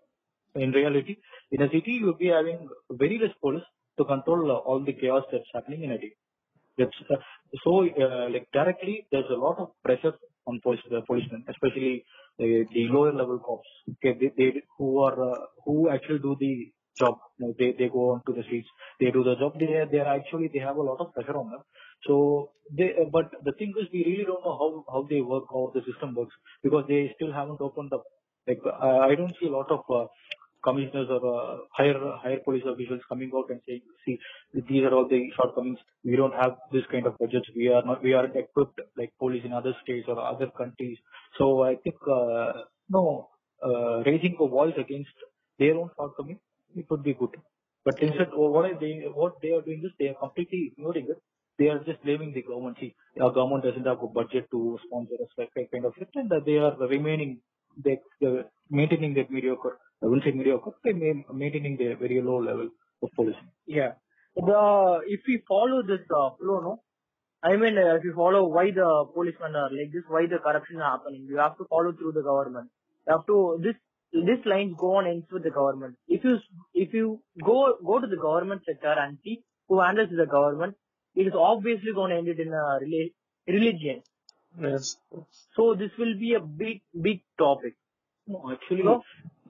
In 0.56 0.72
reality, 0.72 1.18
in 1.52 1.62
a 1.62 1.70
city, 1.70 1.94
you'll 2.02 2.16
be 2.18 2.28
having 2.28 2.70
very 2.92 3.18
less 3.20 3.34
police 3.42 3.64
to 3.98 4.06
control 4.06 4.52
uh, 4.52 4.56
all 4.56 4.84
the 4.84 4.94
chaos 4.94 5.24
that's 5.32 5.50
happening 5.54 5.84
in 5.84 5.92
a 5.92 5.98
day. 5.98 6.14
That's, 6.78 6.96
uh, 7.12 7.18
so, 7.64 7.86
uh, 7.88 8.30
like 8.30 8.48
directly, 8.54 9.08
there's 9.12 9.30
a 9.30 9.36
lot 9.36 9.60
of 9.60 9.70
pressure 9.84 10.14
on 10.48 10.60
police, 10.62 10.82
uh, 10.96 11.02
policemen, 11.08 11.46
especially 11.50 12.06
the, 12.40 12.66
the 12.74 12.88
lower 12.90 13.14
level 13.14 13.40
cops. 13.40 13.68
Okay, 13.94 14.18
they, 14.20 14.32
they 14.38 14.62
who 14.78 15.00
are 15.00 15.32
uh, 15.34 15.40
who 15.66 15.90
actually 15.90 16.20
do 16.20 16.36
the 16.40 16.72
job. 17.00 17.16
You 17.40 17.48
know, 17.48 17.54
they 17.60 17.74
they 17.78 17.90
go 17.90 18.12
on 18.14 18.22
to 18.28 18.34
the 18.34 18.44
streets, 18.44 18.68
they 19.00 19.12
do 19.12 19.24
the 19.24 19.36
job. 19.36 19.54
They 19.60 19.68
they 19.92 20.00
are 20.00 20.16
actually 20.16 20.50
they 20.54 20.60
have 20.60 20.78
a 20.78 20.82
lot 20.82 21.00
of 21.00 21.14
pressure 21.14 21.38
on 21.38 21.52
them. 21.52 21.62
So 22.08 22.52
they, 22.72 22.90
uh, 23.02 23.06
but 23.12 23.32
the 23.44 23.54
thing 23.54 23.74
is, 23.80 23.88
we 23.94 24.04
really 24.06 24.26
don't 24.26 24.44
know 24.46 24.58
how 24.62 24.86
how 24.94 25.08
they 25.10 25.22
work, 25.22 25.46
how 25.52 25.72
the 25.76 25.82
system 25.90 26.16
works, 26.16 26.36
because 26.64 26.86
they 26.88 27.12
still 27.16 27.32
haven't 27.34 27.62
opened 27.62 27.94
up. 27.94 28.04
Like 28.48 28.60
I, 28.82 29.16
don't 29.16 29.34
see 29.40 29.48
a 29.48 29.52
lot 29.52 29.72
of 29.72 29.82
uh, 29.90 30.08
commissioners 30.64 31.08
or 31.10 31.22
uh, 31.36 31.58
higher 31.72 32.00
higher 32.22 32.40
police 32.44 32.64
officials 32.66 33.02
coming 33.10 33.32
out 33.36 33.50
and 33.50 33.62
saying, 33.68 33.82
see, 34.06 34.18
these 34.54 34.84
are 34.84 34.94
all 34.94 35.08
the 35.08 35.22
shortcomings. 35.36 35.80
We 36.04 36.16
don't 36.16 36.34
have 36.34 36.58
this 36.72 36.84
kind 36.92 37.06
of 37.08 37.18
budgets. 37.18 37.50
We 37.56 37.68
are 37.70 37.84
not 37.84 38.04
we 38.04 38.14
aren't 38.14 38.36
equipped 38.36 38.80
like 38.98 39.14
police 39.20 39.44
in 39.46 39.54
other 39.54 39.74
states 39.84 40.08
or 40.08 40.20
other 40.20 40.48
countries. 40.58 40.98
So 41.38 41.64
I 41.64 41.76
think 41.76 41.96
uh, 42.08 42.54
no 42.90 43.30
uh, 43.66 44.04
raising 44.04 44.36
a 44.40 44.48
voice 44.48 44.76
against 44.78 45.16
their 45.60 45.76
own 45.76 45.90
shortcomings 45.96 46.40
it 46.76 46.86
would 46.90 47.04
be 47.04 47.14
good. 47.14 47.36
But 47.86 48.02
instead, 48.02 48.30
what 48.34 48.66
are 48.66 48.80
they 48.80 49.06
what 49.14 49.34
they 49.42 49.52
are 49.52 49.62
doing 49.62 49.82
is 49.86 49.92
they 50.00 50.08
are 50.08 50.20
completely 50.20 50.72
ignoring 50.72 51.08
it. 51.10 51.22
They 51.60 51.68
are 51.68 51.80
just 51.80 52.02
blaming 52.04 52.34
the 52.34 52.42
government. 52.42 52.78
See, 52.80 52.96
our 53.22 53.32
government 53.32 53.64
doesn't 53.64 53.86
have 53.86 54.02
a 54.02 54.08
budget 54.08 54.48
to 54.52 54.80
sponsor 54.86 55.16
us, 55.24 55.48
kind 55.72 55.86
of 55.86 55.94
shit, 55.98 56.10
and 56.16 56.30
that 56.32 56.46
they 56.46 56.58
are 56.58 56.76
remaining, 56.88 57.42
they, 57.78 58.00
they're 58.20 58.46
maintaining 58.70 59.14
that 59.16 59.30
mediocre. 59.30 59.78
I 60.04 60.08
wouldn't 60.08 60.26
say 60.26 60.32
mediocre, 60.32 60.72
maintaining 61.34 61.78
the 61.78 61.94
very 61.96 62.22
low 62.22 62.38
level 62.40 62.70
of 63.02 63.10
policing. 63.16 63.50
Yeah. 63.66 63.94
The 64.36 65.02
if 65.08 65.22
we 65.28 65.42
follow 65.48 65.82
this 65.84 66.02
uh, 66.12 66.32
flow, 66.40 66.60
no, 66.68 66.82
I 67.44 67.56
mean, 67.56 67.78
uh, 67.78 67.96
if 67.96 68.04
you 68.04 68.14
follow 68.16 68.48
why 68.48 68.72
the 68.72 69.06
policemen 69.14 69.56
are 69.56 69.70
like 69.72 69.92
this, 69.94 70.04
why 70.08 70.26
the 70.26 70.40
corruption 70.40 70.78
is 70.78 70.82
happening, 70.82 71.26
you 71.30 71.38
have 71.38 71.58
to 71.58 71.66
follow 71.70 71.92
through 71.94 72.14
the 72.14 72.24
government. 72.24 72.70
You 73.08 73.18
have 73.18 73.26
to 73.28 73.60
this 73.64 73.76
this 74.12 74.46
lines 74.46 74.76
go 74.80 74.96
on 74.96 75.08
ends 75.08 75.28
with 75.32 75.44
the 75.44 75.52
government. 75.52 75.96
If 76.08 76.24
you 76.24 76.40
if 76.74 76.94
you 76.94 77.22
go 77.44 77.78
go 77.86 78.00
to 78.00 78.08
the 78.08 78.18
government 78.18 78.64
sector 78.66 78.96
and 79.06 79.18
see 79.24 79.44
who 79.68 79.82
handles 79.82 80.10
the 80.10 80.26
government, 80.26 80.76
it 81.16 81.28
is 81.28 81.34
obviously 81.38 81.94
going 81.94 82.12
to 82.12 82.18
end 82.18 82.28
it 82.28 82.40
in 82.40 82.50
a 82.50 82.66
rela- 82.84 83.14
religion. 83.48 84.02
Yes. 84.60 84.98
So 85.56 85.76
this 85.76 85.92
will 85.98 86.18
be 86.20 86.34
a 86.34 86.40
big 86.40 86.82
big 87.10 87.22
topic. 87.38 87.76
No, 88.28 88.52
actually, 88.52 88.84
No? 88.84 89.02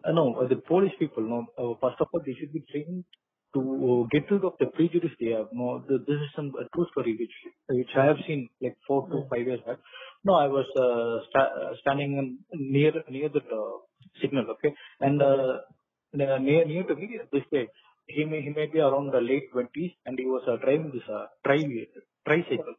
Uh, 0.03 0.11
no, 0.11 0.35
uh, 0.35 0.47
the 0.47 0.57
police 0.57 0.93
people, 0.99 1.23
no, 1.23 1.39
uh, 1.57 1.75
first 1.81 1.99
of 2.01 2.07
all, 2.13 2.21
they 2.25 2.33
should 2.39 2.53
be 2.53 2.63
trained 2.71 3.05
to 3.53 3.61
uh, 3.61 4.03
get 4.11 4.29
rid 4.31 4.43
of 4.45 4.53
the 4.59 4.67
prejudice 4.67 5.11
they 5.19 5.31
have. 5.31 5.47
No, 5.53 5.83
the, 5.87 5.99
this 6.07 6.19
is 6.25 6.29
some 6.35 6.47
a 6.59 6.65
true 6.75 6.87
story 6.91 7.15
which 7.19 7.35
which 7.69 7.93
I 7.95 8.05
have 8.05 8.17
seen 8.27 8.49
like 8.61 8.77
four 8.87 9.07
to 9.09 9.23
five 9.29 9.45
years 9.47 9.61
back. 9.67 9.79
No, 10.23 10.33
I 10.35 10.47
was 10.47 10.67
uh, 10.85 11.25
sta- 11.29 11.75
standing 11.81 12.39
near 12.53 12.93
near 13.09 13.29
the 13.29 13.41
uh, 13.41 13.77
signal, 14.21 14.45
okay, 14.55 14.73
and 15.01 15.21
uh, 15.21 15.59
near 16.13 16.65
near 16.65 16.83
to 16.83 16.95
me 16.95 17.19
this 17.31 17.43
guy, 17.51 17.67
he 18.07 18.25
may 18.25 18.41
he 18.41 18.49
may 18.49 18.67
be 18.67 18.79
around 18.79 19.11
the 19.11 19.21
late 19.21 19.51
twenties, 19.51 19.91
and 20.05 20.17
he 20.19 20.25
was 20.25 20.43
uh, 20.47 20.57
driving 20.65 20.91
this 20.93 21.07
uh, 21.09 21.27
tri 21.45 21.59
tricycle. 22.27 22.75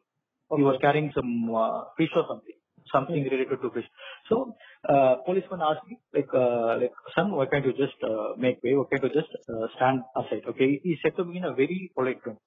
He 0.55 0.63
was 0.63 0.77
carrying 0.81 1.11
some 1.15 1.31
uh, 1.55 1.85
fish 1.97 2.11
or 2.15 2.25
something, 2.29 2.54
something 2.93 3.23
related 3.23 3.61
to 3.61 3.69
fish. 3.71 3.85
So, 4.29 4.55
uh, 4.87 5.15
policeman 5.25 5.61
asked 5.61 5.87
me, 5.87 5.99
like, 6.13 6.29
uh, 6.33 6.77
like, 6.81 6.93
son, 7.15 7.31
why 7.35 7.45
can't 7.47 7.65
you 7.65 7.73
just 7.73 7.97
uh, 8.03 8.35
make 8.37 8.61
way? 8.63 8.75
Why 8.75 8.85
can't 8.91 9.03
you 9.03 9.09
just 9.21 9.31
uh, 9.49 9.67
stand 9.75 10.01
aside? 10.15 10.43
Okay, 10.49 10.79
he 10.83 10.97
said 11.01 11.15
to 11.17 11.25
me 11.25 11.37
in 11.37 11.45
a 11.45 11.53
very 11.53 11.91
polite 11.95 12.23
tone. 12.23 12.37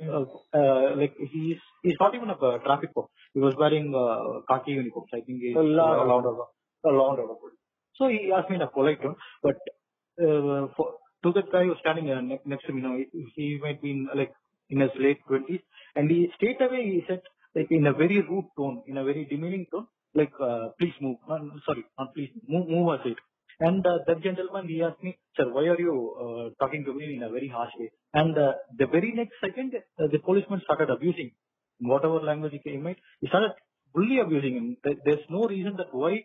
Uh, 0.00 0.24
uh, 0.54 0.96
like 0.96 1.14
he's 1.32 1.56
he's 1.82 1.96
not 2.00 2.14
even 2.14 2.30
a 2.30 2.34
uh, 2.34 2.58
traffic 2.58 2.90
cop. 2.94 3.10
He 3.34 3.40
was 3.40 3.54
wearing 3.58 3.92
uh, 3.94 4.40
khaki 4.48 4.72
uniforms. 4.72 5.10
I 5.12 5.20
think 5.26 5.40
he's 5.42 5.56
A 5.56 5.60
law 5.62 5.92
and 6.00 6.08
law 6.08 6.18
and 6.18 6.26
order, 6.26 6.42
a 6.84 6.88
and 6.88 6.98
order. 6.98 7.34
So 7.96 8.08
he 8.08 8.30
asked 8.36 8.50
me 8.50 8.56
in 8.56 8.62
a 8.62 8.68
polite 8.68 9.02
tone, 9.02 9.16
but 9.42 9.56
uh, 10.22 10.68
for, 10.76 10.94
to 11.24 11.32
that 11.32 11.50
guy 11.50 11.62
who 11.64 11.70
was 11.70 11.78
standing 11.80 12.10
uh, 12.10 12.20
ne- 12.20 12.40
next 12.44 12.66
to 12.66 12.72
me, 12.72 12.82
you 12.82 12.88
know, 12.88 12.96
he, 13.12 13.32
he 13.34 13.58
might 13.60 13.82
be 13.82 13.90
in, 13.90 14.08
like 14.14 14.32
in 14.70 14.80
his 14.80 14.90
late 14.98 15.18
twenties, 15.26 15.60
and 15.96 16.10
he 16.10 16.28
straight 16.36 16.60
away 16.60 16.84
he 16.84 17.02
said 17.08 17.22
in 17.70 17.86
a 17.86 17.92
very 17.92 18.20
rude 18.20 18.48
tone, 18.56 18.82
in 18.86 18.96
a 18.98 19.04
very 19.04 19.24
demeaning 19.30 19.66
tone, 19.70 19.86
like 20.14 20.32
uh, 20.40 20.68
please 20.78 20.94
move. 21.00 21.18
No, 21.28 21.38
sorry, 21.66 21.84
not 21.98 22.14
please 22.14 22.30
move, 22.46 22.68
move 22.68 22.88
aside. 23.00 23.20
And 23.60 23.84
uh, 23.84 23.98
that 24.06 24.22
gentleman, 24.22 24.68
he 24.68 24.82
asked 24.82 25.02
me, 25.02 25.18
sir, 25.36 25.52
why 25.52 25.62
are 25.62 25.78
you 25.78 25.94
uh, 26.24 26.64
talking 26.64 26.84
to 26.84 26.94
me 26.94 27.16
in 27.16 27.22
a 27.24 27.30
very 27.30 27.48
harsh 27.48 27.72
way? 27.78 27.90
And 28.14 28.38
uh, 28.38 28.52
the 28.76 28.86
very 28.86 29.12
next 29.12 29.34
second, 29.44 29.72
uh, 29.74 30.06
the 30.12 30.20
policeman 30.20 30.60
started 30.64 30.90
abusing 30.90 31.32
in 31.80 31.88
whatever 31.88 32.20
language 32.20 32.52
he 32.52 32.60
came, 32.60 32.84
right? 32.84 32.96
He 33.20 33.26
started 33.26 33.52
fully 33.92 34.20
abusing 34.20 34.54
him. 34.54 34.76
There's 35.04 35.26
no 35.28 35.48
reason 35.48 35.74
that 35.76 35.92
why 35.92 36.24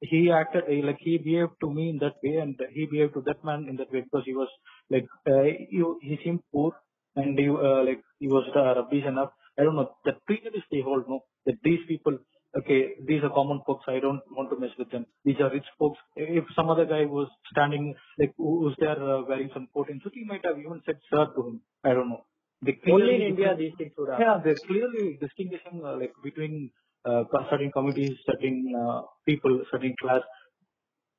he 0.00 0.30
acted 0.30 0.64
uh, 0.64 0.86
like 0.86 0.98
he 1.00 1.18
behaved 1.18 1.52
to 1.60 1.70
me 1.70 1.90
in 1.90 1.98
that 1.98 2.14
way 2.24 2.36
and 2.36 2.58
he 2.72 2.86
behaved 2.90 3.14
to 3.14 3.22
that 3.26 3.44
man 3.44 3.66
in 3.68 3.76
that 3.76 3.92
way 3.92 4.00
because 4.00 4.24
he 4.24 4.34
was 4.34 4.48
like 4.88 5.06
uh, 5.28 5.42
he, 5.42 5.82
he 6.00 6.18
seemed 6.24 6.40
poor 6.52 6.72
and 7.16 7.38
he 7.38 7.48
uh, 7.48 7.84
like 7.84 8.02
he 8.18 8.26
was 8.26 8.44
uh, 8.56 8.74
rubbish 8.80 9.04
enough. 9.04 9.30
I 9.60 9.64
don't 9.64 9.76
know 9.76 9.90
the 10.04 10.12
prejudice 10.26 10.66
they 10.72 10.80
hold. 10.80 11.04
No, 11.08 11.20
that 11.46 11.56
these 11.62 11.80
people 11.86 12.18
okay, 12.58 12.94
these 13.06 13.22
are 13.22 13.30
common 13.30 13.60
folks. 13.66 13.84
I 13.88 14.00
don't 14.00 14.22
want 14.36 14.50
to 14.50 14.58
mess 14.58 14.70
with 14.78 14.90
them. 14.90 15.06
These 15.24 15.40
are 15.40 15.50
rich 15.50 15.68
folks. 15.78 15.98
If 16.16 16.44
some 16.56 16.70
other 16.70 16.86
guy 16.86 17.04
was 17.04 17.28
standing 17.52 17.94
like 18.18 18.32
who 18.36 18.60
was 18.66 18.74
there 18.78 18.98
uh, 19.02 19.22
wearing 19.28 19.50
some 19.54 19.68
coat 19.74 19.88
and 19.90 20.00
suit, 20.02 20.12
he 20.14 20.24
might 20.24 20.44
have 20.44 20.58
even 20.58 20.80
said 20.86 20.98
sir 21.10 21.26
to 21.36 21.48
him. 21.48 21.60
I 21.84 21.94
don't 21.94 22.08
know. 22.08 22.24
they 22.62 22.78
Only 22.90 23.16
in 23.16 23.22
India 23.32 23.54
these 23.56 23.72
things 23.78 23.92
would 23.98 24.10
happen. 24.10 24.26
Yeah, 24.26 24.40
they're 24.44 24.62
clearly 24.66 25.18
distinguishing 25.20 25.82
uh, 25.84 25.96
like 25.96 26.14
between 26.24 26.70
uh, 27.04 27.24
certain 27.50 27.70
communities, 27.72 28.16
certain 28.26 28.74
uh, 28.82 29.02
people, 29.26 29.62
certain 29.70 29.94
class. 30.00 30.22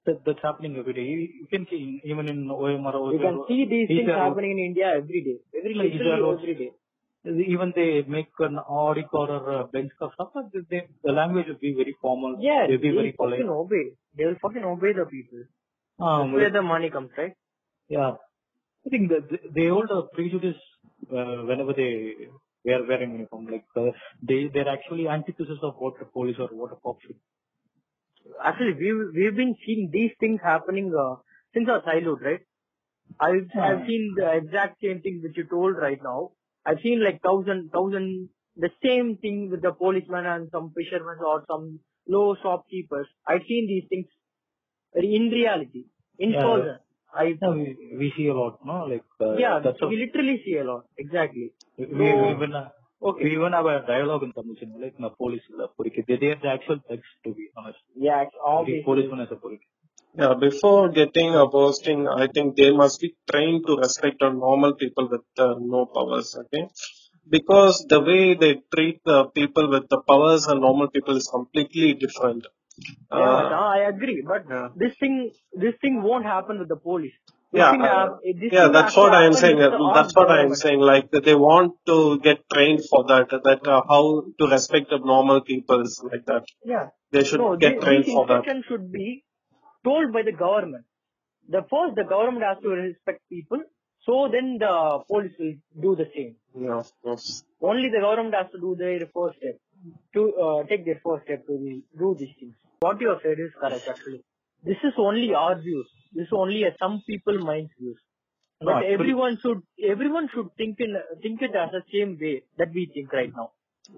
That, 0.06 0.26
that's 0.26 0.42
happening 0.42 0.78
every 0.78 0.94
day. 0.94 1.02
You, 1.02 1.20
you 1.42 1.48
can 1.48 1.68
see 1.70 2.02
even 2.04 2.28
in 2.28 2.48
OMR. 2.48 3.14
You 3.14 3.20
can 3.20 3.44
see 3.48 3.66
these 3.70 3.88
things 3.88 4.10
happening 4.10 4.58
in 4.58 4.60
India 4.74 4.94
every 4.98 5.22
day. 5.22 5.38
Every 5.56 5.76
literally 5.76 6.38
every 6.42 6.56
day. 6.56 6.72
Even 7.24 7.72
they 7.76 8.02
make 8.08 8.30
an 8.40 8.58
Audi 8.58 9.06
or 9.14 9.26
a 9.30 9.68
car 9.68 9.90
stuff. 9.96 10.30
but 10.34 10.46
They, 10.70 10.88
the 11.04 11.12
language 11.12 11.48
will 11.48 11.60
be 11.62 11.74
very 11.74 11.96
formal. 12.02 12.38
Yeah, 12.40 12.66
they'll 12.68 12.78
be 12.80 12.90
they'll 12.90 12.96
very 13.02 13.12
polite. 13.12 13.40
fucking 13.40 13.50
obey. 13.50 13.84
They 14.18 14.26
will 14.26 14.38
fucking 14.42 14.64
obey 14.64 14.94
the 14.94 15.06
people. 15.06 15.44
Um, 16.00 16.32
That's 16.32 16.34
where 16.42 16.50
the 16.52 16.62
money 16.64 16.90
comes, 16.90 17.12
right? 17.18 17.34
Yeah. 17.90 18.14
I 18.86 18.90
think 18.90 19.10
that 19.10 19.30
they- 19.30 19.50
they 19.58 19.68
hold 19.68 19.92
a 19.92 20.02
prejudice 20.16 20.58
uh, 21.12 21.44
whenever 21.50 21.74
they 21.74 22.16
wear 22.66 22.84
wearing 22.84 23.12
uniform. 23.14 23.46
Like 23.48 23.66
uh, 23.78 23.92
they 24.24 24.48
they're 24.54 24.70
actually 24.78 25.08
antithesis 25.08 25.60
of 25.62 25.76
what 25.78 26.02
a 26.02 26.06
police 26.06 26.40
or 26.40 26.48
what 26.62 26.72
a 26.72 26.78
cop 26.88 26.98
should. 27.04 27.20
Actually, 28.44 28.74
we've 28.82 29.04
we've 29.16 29.36
been 29.36 29.56
seeing 29.66 29.90
these 29.92 30.12
things 30.20 30.40
happening 30.44 30.92
uh, 31.06 31.16
since 31.54 31.70
our 31.70 31.82
childhood, 31.84 32.22
right? 32.24 32.42
I've 33.20 33.50
I've 33.70 33.86
seen 33.88 34.14
the 34.18 34.32
exact 34.42 34.82
same 34.82 35.02
thing 35.02 35.22
which 35.24 35.38
you 35.38 35.46
told 35.46 35.76
right 35.78 36.02
now. 36.02 36.32
I've 36.66 36.80
seen 36.84 37.04
like 37.04 37.22
thousand 37.22 37.72
thousand 37.72 38.30
the 38.56 38.70
same 38.84 39.18
thing 39.18 39.50
with 39.52 39.62
the 39.62 39.72
policemen 39.72 40.26
and 40.26 40.50
some 40.52 40.72
fishermen 40.78 41.18
or 41.26 41.44
some 41.52 41.80
low 42.08 42.36
shopkeepers. 42.42 43.08
I've 43.28 43.46
seen 43.48 43.68
these 43.68 43.86
things 43.90 44.08
in 44.94 45.30
reality, 45.30 45.86
in 46.20 46.32
Yeah. 46.32 46.42
person. 46.42 46.78
I 47.14 47.24
Yeah, 47.42 47.50
we, 47.50 47.96
we 48.00 48.14
see 48.16 48.28
a 48.28 48.34
lot, 48.34 48.60
no? 48.66 48.86
Like 48.92 49.04
uh, 49.20 49.36
yeah, 49.36 49.60
that's 49.64 49.82
a, 49.82 49.88
we 49.88 49.98
literally 49.98 50.42
see 50.46 50.56
a 50.58 50.64
lot. 50.64 50.86
Exactly. 50.98 51.52
we, 51.78 51.86
we 51.86 52.08
So- 52.12 52.32
even 52.36 52.54
uh, 52.56 52.70
Okay. 53.10 53.24
we 53.24 53.32
even 53.34 53.54
have 53.58 53.66
a 53.66 53.84
dialogue 53.88 54.24
in 54.24 54.32
Tamil, 54.32 54.56
like 54.82 54.98
na 55.00 55.10
police 55.10 55.42
la 55.60 55.68
porike. 55.78 56.06
They 56.08 56.18
they 56.18 56.28
are 56.34 56.40
the 56.44 56.50
actual 56.50 56.80
thugs 56.88 57.10
to 57.26 57.34
be 57.34 57.48
honest. 57.58 57.80
Yeah, 57.96 58.22
it's 58.26 58.36
The 58.36 58.46
obviously. 58.46 58.84
policeman 58.90 59.22
is 59.26 59.32
a 59.32 59.38
porike. 59.44 59.66
Yeah, 60.18 60.34
before 60.40 60.90
getting 60.90 61.34
a 61.36 61.50
posting, 61.50 62.08
I 62.08 62.28
think 62.28 62.56
they 62.58 62.72
must 62.72 63.00
be 63.00 63.16
trained 63.32 63.66
to 63.68 63.78
respect 63.78 64.22
a 64.22 64.32
normal 64.34 64.74
people 64.76 65.08
with 65.10 65.22
uh, 65.38 65.56
no 65.60 65.86
powers. 65.86 66.36
Okay, 66.42 66.68
because 67.30 67.86
the 67.88 68.02
way 68.02 68.34
they 68.36 68.62
treat 68.76 69.02
the 69.06 69.26
people 69.26 69.70
with 69.70 69.88
the 69.90 70.02
powers 70.08 70.48
and 70.48 70.60
normal 70.62 70.90
people 70.90 71.16
is 71.16 71.28
completely 71.28 71.94
different. 71.94 72.46
Yeah, 73.12 73.18
Uh, 73.20 73.60
I 73.76 73.80
agree. 73.94 74.22
But 74.28 74.46
yeah. 74.50 74.68
this 74.76 74.94
thing, 75.00 75.32
this 75.54 75.76
thing 75.82 76.02
won't 76.04 76.26
happen 76.26 76.60
with 76.60 76.70
the 76.70 76.76
police. 76.90 77.14
This 77.54 77.60
Yeah, 77.62 77.72
thing 77.72 77.82
uh, 77.82 78.08
yeah, 78.58 78.68
that's 78.76 78.96
what 78.98 79.14
I 79.14 79.26
am 79.26 79.34
saying. 79.34 79.58
the 79.58 79.70
uh, 79.72 79.94
That's 79.94 80.16
what 80.16 80.30
I 80.32 80.42
am 80.44 80.56
saying. 80.56 80.80
Like 80.92 81.10
they 81.12 81.36
want 81.36 81.74
to 81.88 82.20
get 82.20 82.38
trained 82.54 82.82
for 82.90 83.04
that. 83.12 83.30
That 83.50 83.68
uh, 83.68 83.82
how 83.90 84.04
to 84.40 84.48
respect 84.48 84.90
the 84.90 85.00
normal 85.00 85.42
people 85.42 85.84
like 86.12 86.26
that. 86.32 86.44
Yeah. 86.76 86.88
They 87.12 87.24
should 87.26 87.40
No, 87.42 87.56
get 87.58 87.76
thi- 87.76 87.86
trained 87.86 88.06
this 88.06 88.14
for 88.14 88.26
that. 88.28 88.44
should 88.70 88.92
be 88.92 89.10
told 89.84 90.14
by 90.14 90.22
the 90.24 90.32
government. 90.32 90.86
The 91.50 91.62
first, 91.70 91.96
the 91.96 92.04
government 92.04 92.44
has 92.46 92.58
to 92.64 92.70
respect 92.70 93.22
people. 93.30 93.60
So 94.06 94.30
then 94.32 94.58
the 94.60 95.00
police 95.08 95.34
will 95.40 95.54
do 95.82 95.96
the 95.96 96.10
same. 96.16 96.36
Yeah, 96.60 96.80
of 96.80 96.92
course. 97.04 97.44
Only 97.62 97.90
the 97.90 98.00
government 98.00 98.34
has 98.36 98.52
to 98.52 98.60
do 98.60 98.76
their 98.76 99.00
first 99.16 99.38
step 99.38 99.58
to 100.16 100.34
uh, 100.36 100.64
take 100.68 100.86
their 100.86 101.00
first 101.06 101.26
step 101.26 101.46
to 101.48 101.54
the, 101.58 101.82
do 101.98 102.16
these 102.18 102.34
things. 102.40 102.56
What 102.80 103.00
you 103.00 103.10
have 103.10 103.20
said 103.22 103.38
is 103.40 103.52
correct 103.60 103.88
actually. 103.88 104.24
This 104.64 104.78
is 104.84 104.94
only 104.98 105.34
our 105.34 105.60
views. 105.60 105.88
This 106.14 106.24
is 106.28 106.34
only 106.34 106.64
a 106.64 106.76
some 106.80 107.02
people 107.08 107.38
mind's 107.40 107.72
views. 107.80 108.00
No, 108.62 108.66
But 108.68 108.78
actually- 108.78 108.94
everyone 108.94 109.38
should 109.42 109.62
everyone 109.94 110.30
should 110.34 110.50
think 110.58 110.80
in 110.80 110.96
think 111.22 111.42
it 111.42 111.56
as 111.56 111.70
the 111.72 111.84
same 111.94 112.18
way 112.20 112.44
that 112.58 112.70
we 112.74 112.90
think 112.94 113.14
right 113.14 113.32
now. 113.36 113.52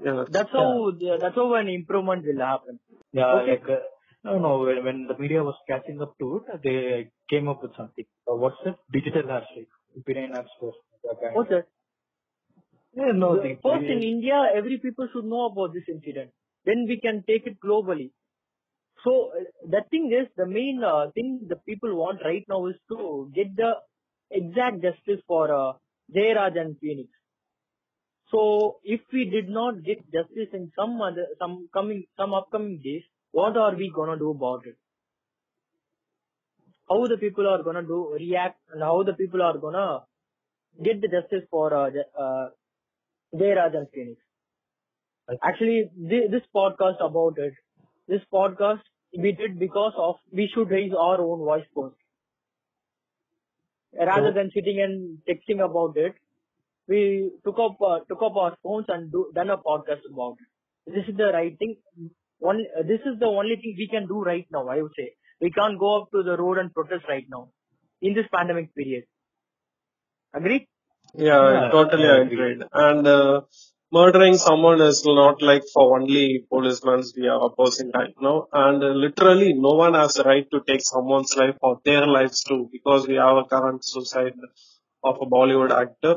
Yeah, 0.04 0.24
That's 0.30 0.52
how 0.52 0.92
the, 1.00 1.18
that's 1.22 1.36
how 1.36 1.54
an 1.56 1.68
improvement 1.70 2.26
will 2.26 2.44
happen. 2.46 2.80
Yeah, 3.12 3.32
Okay. 3.40 3.52
like 3.52 3.70
uh, 3.70 3.80
no, 4.24 4.40
no. 4.40 4.60
When, 4.60 4.84
when 4.84 5.08
the 5.08 5.18
media 5.18 5.44
was 5.44 5.56
catching 5.68 6.02
up 6.02 6.18
to 6.20 6.38
it, 6.38 6.64
they 6.64 7.12
came 7.30 7.48
up 7.48 7.62
with 7.62 7.76
something. 7.76 8.06
Uh, 8.30 8.36
what's 8.36 8.58
it? 8.66 8.76
Digital 8.92 9.24
hashtag. 9.24 9.68
Opinion 9.98 10.32
apps. 10.34 10.48
What's 11.34 11.50
that? 11.50 11.68
Yeah, 12.94 13.12
no, 13.14 13.36
The- 13.42 13.56
First 13.62 13.86
in 13.90 14.02
India, 14.04 14.40
every 14.56 14.78
people 14.80 15.08
should 15.12 15.26
know 15.26 15.46
about 15.46 15.74
this 15.74 15.88
incident. 15.90 16.32
Then 16.66 16.86
we 16.88 17.00
can 17.00 17.24
take 17.28 17.46
it 17.48 17.60
globally. 17.60 18.12
So 19.04 19.32
uh, 19.38 19.44
the 19.70 19.84
thing 19.92 20.12
is, 20.14 20.28
the 20.38 20.46
main 20.48 20.84
uh, 20.84 21.12
thing 21.12 21.42
the 21.48 21.58
people 21.58 21.96
want 21.96 22.22
right 22.24 22.46
now 22.48 22.68
is 22.68 22.76
to 22.90 23.32
get 23.36 23.56
the 23.56 23.74
exact 24.32 24.82
justice 24.82 25.22
for 25.28 25.54
uh, 25.54 25.74
Jayraj 26.16 26.58
and 26.60 26.80
Phoenix. 26.80 27.10
So 28.32 28.80
if 28.84 29.02
we 29.14 29.26
did 29.30 29.48
not 29.50 29.84
get 29.84 30.12
justice 30.12 30.50
in 30.54 30.72
some 30.76 31.00
other, 31.02 31.28
some 31.40 31.70
coming, 31.74 32.06
some 32.18 32.34
upcoming 32.34 32.82
days, 32.84 33.04
what 33.34 33.58
are 33.58 33.76
we 33.76 33.92
gonna 33.96 34.18
do 34.18 34.32
about 34.32 34.66
it? 34.68 34.78
How 36.90 37.08
the 37.08 37.18
people 37.18 37.48
are 37.48 37.62
gonna 37.64 37.84
do 37.84 38.14
react, 38.14 38.62
and 38.72 38.82
how 38.82 39.04
the 39.04 39.14
people 39.14 39.42
are 39.42 39.58
gonna 39.58 40.06
get 40.84 41.02
the 41.02 41.08
justice 41.10 41.48
for 41.52 41.74
uh, 41.74 41.90
uh, 42.18 42.50
and 43.34 43.90
Phoenix. 43.94 44.22
Actually, 45.44 45.92
thi- 46.10 46.28
this 46.32 46.44
podcast 46.56 47.02
about 47.06 47.38
it, 47.38 47.54
this 48.08 48.22
podcast 48.34 48.82
we 49.18 49.34
did 49.34 49.60
because 49.60 49.94
of 49.98 50.16
we 50.32 50.48
should 50.54 50.70
raise 50.70 50.94
our 50.94 51.20
own 51.22 51.40
voice 51.40 51.66
first. 51.76 51.98
Rather 53.94 54.32
than 54.34 54.52
sitting 54.54 54.82
and 54.82 55.20
texting 55.30 55.64
about 55.64 55.96
it, 55.98 56.16
we 56.88 57.32
took 57.46 57.58
up 57.60 57.78
uh, 57.82 58.00
took 58.10 58.22
up 58.24 58.36
our 58.38 58.58
phones 58.64 58.86
and 58.90 59.12
do, 59.12 59.32
done 59.36 59.50
a 59.50 59.58
podcast 59.58 60.02
about 60.12 60.38
it. 60.42 60.92
This 60.94 61.06
is 61.10 61.18
the 61.18 61.32
right 61.34 61.58
thing. 61.58 61.78
One, 62.50 62.60
uh, 62.78 62.84
this 62.84 63.02
is 63.10 63.20
the 63.20 63.28
only 63.28 63.56
thing 63.56 63.76
we 63.78 63.88
can 63.88 64.06
do 64.08 64.22
right 64.22 64.46
now. 64.52 64.68
I 64.68 64.82
would 64.82 64.96
say 64.98 65.14
we 65.42 65.50
can't 65.52 65.80
go 65.80 66.02
up 66.02 66.12
to 66.12 66.24
the 66.24 66.36
road 66.38 66.58
and 66.58 66.74
protest 66.74 67.06
right 67.08 67.26
now 67.30 67.44
in 68.02 68.14
this 68.14 68.28
pandemic 68.36 68.76
period. 68.76 69.06
Agree? 70.34 70.68
Yeah, 71.16 71.40
I 71.40 71.54
Yeah, 71.54 71.70
totally 71.72 72.08
I 72.08 72.18
agreed. 72.26 72.64
And 72.74 73.08
uh, 73.08 73.42
murdering 73.92 74.36
someone 74.38 74.82
is 74.82 75.04
not 75.06 75.42
like 75.42 75.64
for 75.74 75.86
only 75.98 76.46
policemen 76.50 77.04
we 77.16 77.28
are 77.28 77.46
opposing 77.46 77.92
right 77.94 78.16
now. 78.20 78.48
And 78.52 78.84
uh, 78.84 78.88
literally, 79.06 79.54
no 79.54 79.76
one 79.84 79.94
has 79.94 80.16
the 80.16 80.24
right 80.24 80.48
to 80.52 80.62
take 80.68 80.82
someone's 80.82 81.36
life 81.38 81.56
or 81.62 81.80
their 81.86 82.06
lives 82.08 82.44
too, 82.44 82.70
because 82.74 83.08
we 83.08 83.16
have 83.16 83.38
a 83.38 83.46
current 83.46 83.86
suicide 83.86 84.34
of 85.04 85.16
a 85.22 85.26
Bollywood 85.26 85.72
actor. 85.72 86.16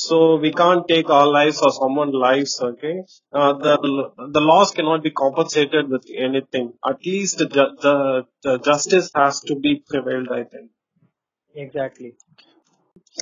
So 0.00 0.36
we 0.36 0.52
can't 0.52 0.86
take 0.88 1.10
our 1.10 1.26
lives 1.26 1.60
or 1.60 1.70
someone's 1.72 2.14
lives. 2.14 2.60
Okay, 2.60 2.94
uh, 3.32 3.52
the 3.54 3.74
the 4.36 4.40
loss 4.40 4.72
cannot 4.72 5.02
be 5.02 5.10
compensated 5.10 5.88
with 5.88 6.04
anything. 6.26 6.72
At 6.92 7.04
least 7.04 7.38
the 7.38 7.66
the, 7.86 7.96
the 8.42 8.58
justice 8.58 9.10
has 9.14 9.40
to 9.50 9.56
be 9.56 9.82
prevailed. 9.88 10.28
I 10.30 10.44
think. 10.44 10.70
Exactly. 11.54 12.14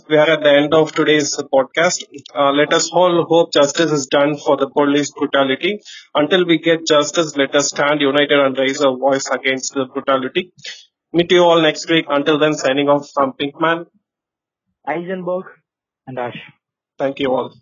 we 0.09 0.17
are 0.17 0.31
at 0.31 0.43
the 0.43 0.51
end 0.51 0.75
of 0.75 0.93
today's 0.93 1.31
podcast. 1.55 2.05
Uh, 2.35 2.51
let 2.53 2.73
us 2.73 2.91
all 2.93 3.25
hope 3.31 3.53
justice 3.53 3.91
is 3.91 4.07
done 4.07 4.37
for 4.37 4.57
the 4.57 4.69
police 4.69 5.11
brutality. 5.11 5.81
Until 6.15 6.45
we 6.47 6.59
get 6.59 6.87
justice, 6.87 7.37
let 7.37 7.55
us 7.55 7.69
stand 7.69 8.01
united 8.01 8.39
and 8.47 8.59
raise 8.59 8.81
our 8.81 8.97
voice 8.97 9.29
against 9.39 9.75
the 9.75 9.87
brutality. 9.87 10.53
Meet 11.13 11.33
you 11.33 11.43
all 11.45 11.63
next 11.63 11.89
week. 11.91 12.07
Until 12.09 12.39
then, 12.39 12.55
signing 12.55 12.89
off 12.89 13.09
from 13.15 13.33
Pinkman. 13.41 13.87
Heisenberg. 14.89 15.45
and 16.07 16.19
Ash. 16.19 16.39
Thank 16.99 17.21
you 17.21 17.35
all. 17.35 17.55